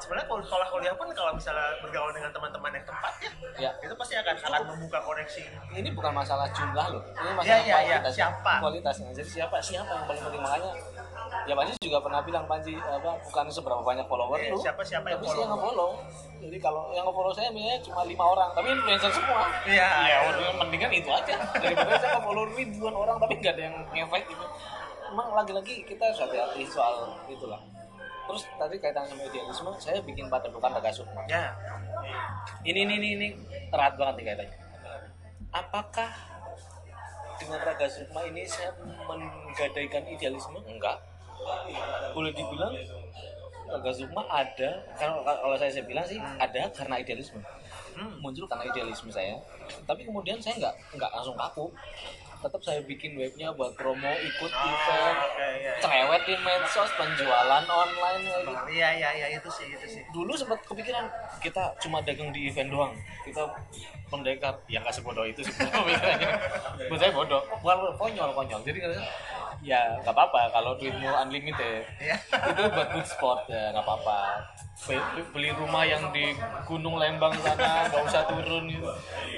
sebenarnya 0.00 0.26
kalau 0.26 0.40
sekolah 0.40 0.66
kuliah 0.72 0.94
pun 0.96 1.06
kalau 1.12 1.32
misalnya 1.36 1.68
bergaul 1.84 2.10
dengan 2.10 2.30
teman-teman 2.32 2.70
yang 2.72 2.86
tempatnya 2.88 3.30
ya 3.60 3.70
itu 3.78 3.94
pasti 3.94 4.14
akan 4.16 4.34
akan 4.40 4.62
membuka 4.72 4.98
koneksi. 5.04 5.42
Ini 5.74 5.88
bukan 5.92 6.12
masalah 6.12 6.48
jumlah 6.50 6.86
loh. 6.90 7.02
Ini 7.04 7.30
masalah 7.34 7.60
iya, 7.60 7.76
iya. 7.78 7.96
kualitas 8.00 8.14
Siapa? 8.16 8.52
kualitasnya. 8.58 9.08
Jadi 9.12 9.28
siapa 9.30 9.56
siapa 9.60 9.90
yang 9.90 10.04
paling 10.08 10.22
penting? 10.24 10.40
Makanya 10.42 10.70
ya 11.44 11.54
Panji 11.54 11.72
juga 11.78 11.98
pernah 12.00 12.20
bilang 12.22 12.44
Panji 12.48 12.72
apa 12.78 13.10
bukan 13.20 13.44
seberapa 13.52 13.82
banyak 13.84 14.06
follower 14.08 14.38
Iya, 14.40 14.50
lu 14.50 14.58
siapa- 14.58 14.80
siapa 14.82 15.06
yang 15.08 15.20
tapi 15.20 15.28
sih 15.28 15.40
yang 15.40 15.52
follow. 15.52 15.90
jadi 16.40 16.56
kalau 16.60 16.92
yang 16.92 17.04
nge-follow 17.04 17.32
saya 17.32 17.48
misalnya 17.48 17.80
cuma 17.80 18.00
lima 18.04 18.24
orang 18.26 18.48
tapi 18.54 18.66
influencer 18.70 19.10
semua. 19.12 19.44
Iya. 19.64 19.88
ya 20.04 20.16
udah 20.30 20.48
mendingan 20.58 20.90
itu 20.90 21.10
aja. 21.10 21.34
Daripada 21.52 21.92
saya 22.00 22.10
nge-follow 22.18 22.44
ribuan 22.52 22.94
orang 22.94 23.16
tapi 23.20 23.32
nggak 23.38 23.52
ada 23.54 23.62
yang 23.68 23.76
ngefek 23.92 24.24
gitu 24.26 24.44
emang 25.14 25.30
lagi-lagi 25.30 25.86
kita 25.86 26.10
harus 26.10 26.18
hati-hati 26.26 26.66
soal 26.66 27.14
itulah. 27.30 27.62
Terus 28.26 28.42
tadi 28.58 28.74
kaitan 28.82 29.06
sama 29.06 29.22
idealisme 29.22 29.70
saya 29.78 30.02
bikin 30.02 30.26
padepokan 30.26 30.74
Raga 30.74 30.90
Sukma. 30.90 31.22
Ya. 31.30 31.54
Ini 32.66 32.82
ini 32.82 32.94
ini, 32.98 33.08
ini 33.14 33.28
erat 33.70 33.94
banget 33.94 34.14
nih 34.18 34.24
kaitannya. 34.34 34.58
Apakah 35.54 36.10
dengan 37.38 37.62
Raga 37.62 37.86
Sukma 37.86 38.26
ini 38.26 38.42
saya 38.42 38.74
menggadaikan 39.06 40.02
idealisme? 40.10 40.58
Enggak. 40.66 40.98
Boleh 42.10 42.34
dibilang 42.34 42.74
Raga 43.70 43.92
Sukma 43.94 44.26
ada 44.26 44.70
kalau 44.98 45.22
kalau 45.22 45.54
saya, 45.54 45.70
saya 45.70 45.86
bilang 45.86 46.02
sih 46.02 46.18
ada 46.18 46.66
karena 46.74 46.98
idealisme. 46.98 47.38
Hmm. 47.94 48.18
muncul 48.18 48.50
karena 48.50 48.66
idealisme 48.66 49.14
saya. 49.14 49.38
Tapi 49.86 50.02
kemudian 50.02 50.42
saya 50.42 50.58
nggak 50.58 50.74
nggak 50.98 51.10
langsung 51.14 51.38
kaku 51.38 51.70
tetap 52.44 52.60
saya 52.60 52.80
bikin 52.84 53.16
webnya 53.16 53.56
buat 53.56 53.72
promo 53.72 54.12
ikut 54.12 54.52
event. 54.52 55.16
oke 55.16 55.46
iya 55.56 55.72
cerewet 55.80 56.22
di 56.28 56.34
medsos 56.44 56.90
penjualan 57.00 57.64
online 57.64 58.22
kayak 58.28 58.42
gitu 58.44 58.64
iya 58.76 58.88
iya 58.92 59.10
iya 59.16 59.26
itu 59.40 59.48
sih 59.48 59.66
itu 59.72 59.86
sih. 59.88 60.02
Dulu 60.12 60.36
sempat 60.36 60.60
kepikiran 60.68 61.08
kita 61.40 61.72
cuma 61.80 62.04
dagang 62.04 62.28
di 62.30 62.52
event 62.52 62.68
doang. 62.68 62.92
Kita 63.24 63.42
pendekar. 64.12 64.54
Ya 64.68 64.84
nggak 64.84 64.94
sebodoh 64.94 65.24
itu 65.24 65.40
sih. 65.40 65.52
Buat 66.92 66.98
saya 67.00 67.10
bodoh. 67.16 67.42
Bukan 67.64 67.76
konyol 67.96 68.30
konyol. 68.36 68.60
Jadi 68.62 68.78
ya 69.64 69.96
nggak 70.04 70.12
apa-apa 70.12 70.52
kalau 70.52 70.76
duitmu 70.76 71.08
unlimited. 71.08 71.88
Iya. 71.96 72.16
itu 72.52 72.62
buat 72.68 72.88
good 72.92 73.08
sport 73.08 73.48
ya 73.48 73.72
nggak 73.72 73.84
apa-apa 73.84 74.18
Be- 74.74 75.30
beli 75.30 75.54
rumah 75.54 75.86
yang 75.86 76.10
di 76.10 76.34
Gunung 76.66 76.98
Lembang 76.98 77.30
sana 77.40 77.86
nggak 77.88 78.02
usah 78.04 78.26
turun. 78.26 78.66
Gitu. 78.66 78.90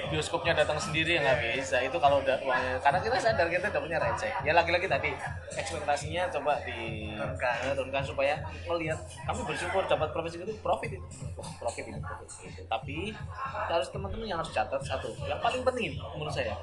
bioskopnya 0.06 0.54
datang 0.54 0.78
sendiri 0.80 1.18
ya 1.18 1.20
nggak 1.22 1.38
bisa. 1.60 1.76
Itu 1.84 2.00
kalau 2.00 2.24
udah 2.24 2.40
uangnya. 2.40 2.80
Karena 2.80 2.98
kita 3.04 3.16
sadar 3.20 3.46
kita 3.52 3.68
udah 3.68 3.82
punya 3.84 3.98
receh. 4.00 4.32
Ya 4.46 4.56
lagi-lagi 4.56 4.88
tadi 4.88 5.12
ekspektasinya 5.54 6.30
coba 6.32 6.56
di 6.64 7.10
Turunkan. 7.14 7.56
eh, 7.68 7.74
turunkan 7.76 8.02
supaya 8.06 8.34
melihat 8.64 8.98
kami 9.28 9.40
bersyukur 9.44 9.82
dapat 9.84 10.08
profesi 10.10 10.40
itu 10.40 10.54
profit 10.64 10.90
itu. 10.96 11.06
Wah, 11.36 11.50
profit 11.60 11.84
ini 11.84 11.98
profit 12.00 12.28
gitu. 12.42 12.62
tapi 12.66 12.96
harus 13.68 13.88
teman-teman 13.92 14.26
yang 14.26 14.38
harus 14.40 14.50
catat 14.54 14.80
satu. 14.82 15.10
Yang 15.28 15.40
paling 15.42 15.62
penting 15.62 15.90
menurut 16.16 16.32
saya 16.32 16.56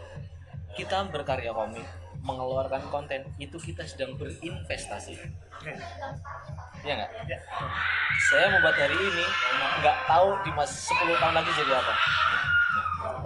kita 0.73 1.05
berkarya 1.13 1.53
komik 1.53 1.85
mengeluarkan 2.23 2.81
konten 2.87 3.27
itu 3.35 3.59
kita 3.59 3.83
sedang 3.83 4.15
berinvestasi. 4.15 5.19
Ya 6.83 6.93
nggak? 6.95 7.11
Ya. 7.27 7.37
Saya 8.31 8.47
membuat 8.55 8.79
hari 8.79 8.95
ini 8.95 9.25
nggak 9.83 9.97
tahu 10.07 10.27
di 10.47 10.51
mas 10.55 10.71
10 10.87 11.19
tahun 11.19 11.35
lagi 11.35 11.51
jadi 11.59 11.71
apa. 11.75 11.93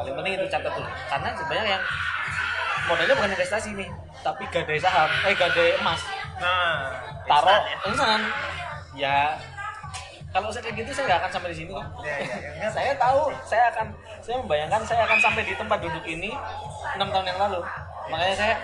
Paling 0.02 0.14
penting 0.18 0.34
itu 0.42 0.46
catat 0.50 0.74
dulu. 0.74 0.90
Karena 0.90 1.30
sebenarnya 1.38 1.70
yang 1.78 1.84
modalnya 2.90 3.16
bukan 3.20 3.32
investasi 3.38 3.70
nih 3.78 3.90
tapi 4.26 4.44
gadai 4.50 4.80
saham 4.82 5.10
eh 5.30 5.36
gadai 5.38 5.78
emas. 5.78 6.02
Nah 6.42 6.90
taruh 7.30 7.62
instan 7.86 8.22
ya. 8.98 9.06
ya 9.06 9.18
kalau 10.34 10.50
saya 10.54 10.70
kayak 10.70 10.86
gitu 10.86 10.92
saya 10.94 11.06
nggak 11.14 11.20
akan 11.22 11.32
sampai 11.38 11.50
di 11.54 11.58
sini. 11.62 11.70
Kok 11.70 11.86
Iya, 12.02 12.16
iya, 12.26 12.38
iya. 12.66 12.70
saya 12.74 12.92
tahu 12.98 13.30
saya 13.46 13.64
akan 13.70 13.88
saya 14.26 14.36
membayangkan 14.42 14.82
saya 14.86 15.02
akan 15.06 15.20
sampai 15.22 15.42
di 15.46 15.54
tempat 15.54 15.78
duduk 15.86 16.06
ini 16.10 16.34
enam 16.98 17.10
tahun 17.14 17.30
yang 17.30 17.40
lalu 17.46 17.62
makanya 18.10 18.36
saya 18.36 18.56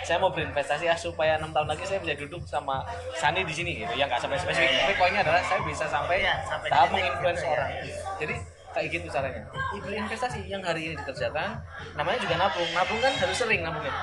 saya 0.00 0.16
mau 0.16 0.32
berinvestasi 0.32 0.88
ya 0.88 0.96
supaya 0.96 1.36
enam 1.36 1.52
tahun 1.52 1.68
lagi 1.70 1.84
saya 1.84 2.00
bisa 2.00 2.16
duduk 2.16 2.42
sama 2.48 2.82
Sani 3.14 3.44
di 3.44 3.54
sini 3.54 3.84
gitu 3.84 3.92
ya 3.94 4.08
nggak 4.08 4.20
sampai 4.20 4.40
spesifik. 4.40 4.66
Iya, 4.66 4.72
iya. 4.72 4.82
tapi 4.82 4.94
poinnya 4.96 5.20
adalah 5.22 5.42
saya 5.44 5.60
bisa 5.62 5.84
sampai 5.86 6.16
Iya, 6.24 6.34
sampai 6.48 6.68
tahap 6.72 6.88
menginfluence 6.90 7.40
gitu 7.40 7.46
ya. 7.46 7.54
orang. 7.54 7.70
Jadi 8.18 8.34
kayak 8.70 8.88
gitu 8.90 9.06
caranya. 9.10 9.42
Itu 9.76 9.88
investasi 9.92 10.38
yang 10.46 10.62
hari 10.64 10.80
ini 10.90 10.94
dikerjakan 10.96 11.48
namanya 11.94 12.18
juga 12.22 12.34
nabung. 12.40 12.70
Nabung 12.72 12.98
kan 13.02 13.12
harus 13.12 13.36
sering 13.36 13.60
nabungnya. 13.60 13.94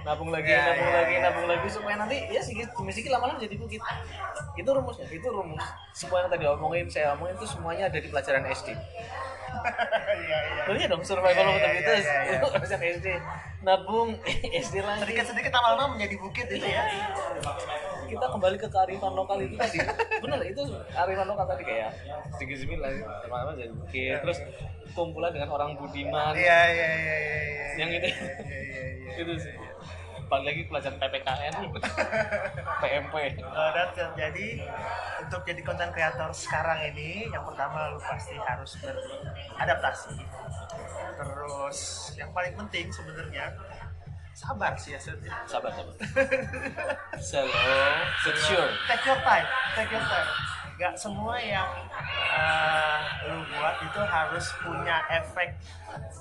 Nabung 0.00 0.30
lagi 0.32 0.50
Iya, 0.50 0.60
nabung 0.66 0.88
iya, 0.90 0.96
lagi 0.98 1.14
iya. 1.14 1.24
nabung 1.28 1.46
lagi 1.46 1.68
supaya 1.68 1.96
nanti 2.00 2.16
ya 2.32 2.40
sedikit 2.42 2.68
demi 2.74 2.90
sedikit 2.90 3.12
lama-lama 3.16 3.38
jadi 3.38 3.54
bukit. 3.54 3.80
Itu 4.58 4.70
rumusnya 4.74 5.06
itu 5.08 5.28
rumus. 5.30 5.64
Semua 5.94 6.26
yang 6.26 6.30
tadi 6.32 6.44
omongin 6.50 6.84
saya 6.90 7.14
omongin 7.14 7.38
itu 7.38 7.46
semuanya 7.46 7.86
ada 7.86 7.98
di 8.00 8.08
pelajaran 8.10 8.44
SD 8.50 8.68
iya 10.30 10.38
iya. 10.62 10.86
Dong 10.86 11.02
survival 11.02 11.58
the 11.58 11.70
iya, 11.82 11.98
iya. 11.98 12.38
itu 12.38 12.46
pelajaran 12.48 12.82
SD 12.98 13.06
nabung. 13.60 14.16
SD 14.64 14.80
lagi. 14.80 15.00
Sedikit 15.04 15.26
sedikit 15.32 15.52
lama-lama 15.56 15.96
menjadi 15.96 16.16
bukit 16.20 16.46
itu 16.48 16.66
ya. 16.66 16.84
Kita 18.10 18.26
kembali 18.26 18.56
ke 18.58 18.68
kearifan 18.68 19.12
lokal 19.14 19.38
itu 19.44 19.54
tadi. 19.54 19.78
Bener 20.18 20.40
itu 20.44 20.62
kearifan 20.90 21.26
lokal 21.28 21.46
tadi 21.46 21.62
kayak 21.62 21.90
sedikit 22.36 22.56
demi 22.66 22.76
lagi 22.80 23.00
lama-lama 23.04 23.52
jadi 23.56 23.72
bukit. 23.72 24.18
Terus 24.24 24.38
kumpulan 24.92 25.30
dengan 25.30 25.50
orang 25.54 25.78
budiman. 25.78 26.34
Iya 26.34 26.60
iya 26.72 26.88
iya 26.98 27.16
iya 27.16 27.16
iya 27.46 27.66
yang 27.78 27.90
itu 27.94 28.08
iya 28.10 28.60
iya 28.60 28.82
iya 29.00 29.12
itu 29.22 29.32
sih. 29.38 29.54
Balik 30.30 30.46
lagi 30.46 30.62
pelajaran 30.70 30.96
PPKN 31.02 31.54
PMP 32.78 33.14
Uh, 33.50 33.70
dan 33.74 34.14
jadi 34.14 34.48
untuk 35.26 35.42
jadi 35.42 35.58
konten 35.66 35.90
kreator 35.90 36.30
sekarang 36.30 36.78
ini 36.94 37.26
yang 37.34 37.42
pertama 37.42 37.90
lu 37.90 37.98
pasti 37.98 38.38
harus 38.38 38.78
beradaptasi 38.78 40.14
terus. 41.20 41.78
Yang 42.16 42.30
paling 42.32 42.54
penting 42.56 42.86
sebenarnya 42.88 43.44
sabar 44.40 44.72
sih 44.80 44.96
ya 44.96 45.00
Sud. 45.00 45.20
sabar 45.44 45.70
sabar. 45.74 45.94
Slow 47.28 47.48
secure 48.24 48.68
take 48.88 49.04
your 49.04 49.20
time 49.20 49.46
take 49.76 49.92
your 49.92 50.00
time. 50.00 50.30
Nggak 50.80 50.94
semua 50.96 51.36
yang 51.36 51.68
uh, 52.32 52.98
lu 53.28 53.44
buat 53.52 53.76
itu 53.84 54.00
harus 54.00 54.46
punya 54.64 55.04
efek 55.12 55.60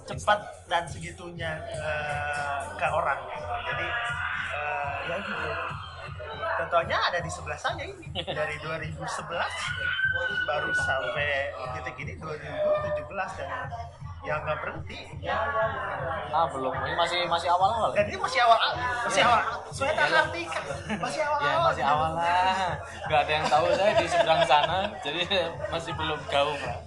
cepat 0.03 0.39
dan 0.67 0.83
segitunya 0.83 1.63
uh, 1.79 2.75
ke 2.75 2.87
orang 2.91 3.23
jadi 3.71 3.87
uh, 4.51 4.95
ya 5.07 5.15
gitu. 5.23 5.49
Contohnya 6.59 6.97
ada 6.99 7.23
di 7.23 7.31
sebelah 7.31 7.55
saya 7.55 7.87
ini. 7.87 8.11
Dari 8.39 8.55
2011 8.59 8.99
baru 10.43 10.71
sampai 10.75 11.55
titik 11.79 11.95
ini 12.03 12.19
2017 12.19 13.39
dan 13.39 13.71
yang 14.27 14.39
nggak 14.43 14.57
berhenti 14.59 14.99
ah 16.29 16.45
belum 16.51 16.73
ini 16.75 16.95
masih 16.99 17.19
masih 17.31 17.49
awal 17.49 17.69
awal 17.71 17.89
dan 17.95 18.03
ini 18.03 18.19
masih 18.19 18.39
awal 18.43 18.59
masih 19.07 19.21
awal 19.23 19.41
saya 19.71 19.91
tak 19.95 20.07
ngerti 20.11 20.41
kan 20.45 20.63
masih 20.99 21.21
awal 21.23 21.39
ya 21.39 21.55
masih 21.71 21.83
awal 21.87 22.11
lah 22.19 22.75
nggak 23.07 23.19
ada 23.23 23.31
yang 23.31 23.45
tahu 23.47 23.65
saya 23.71 23.91
di 23.95 24.05
seberang 24.11 24.41
sana 24.43 24.79
jadi 24.99 25.21
masih 25.71 25.91
belum 25.95 26.19
gaung 26.27 26.59
lah 26.59 26.77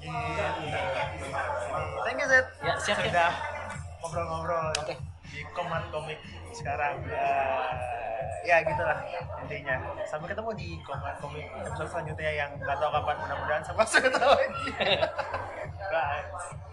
Thank 2.03 2.19
you 2.19 2.29
Zed. 2.29 2.47
Ya, 2.61 2.75
siap. 2.77 2.99
Sudah 3.01 3.31
ngobrol-ngobrol 4.05 4.69
Oke. 4.85 4.95
di 5.33 5.41
Command 5.57 5.87
Komik 5.89 6.21
sekarang. 6.53 7.01
Ya, 7.09 7.31
ya 8.45 8.57
gitulah 8.67 9.01
intinya. 9.41 9.81
Sampai 10.05 10.29
ketemu 10.29 10.51
di 10.53 10.69
Command 10.85 11.17
Komik 11.23 11.47
episode 11.63 11.89
selanjutnya 11.89 12.33
yang 12.45 12.51
nggak 12.61 12.77
tahu 12.77 12.91
kapan 12.93 13.17
mudah-mudahan 13.17 13.65
sama 13.65 13.83
saya 13.89 14.13
tahu 14.13 14.35
lagi. 14.35 14.71
Bye. 15.93 16.72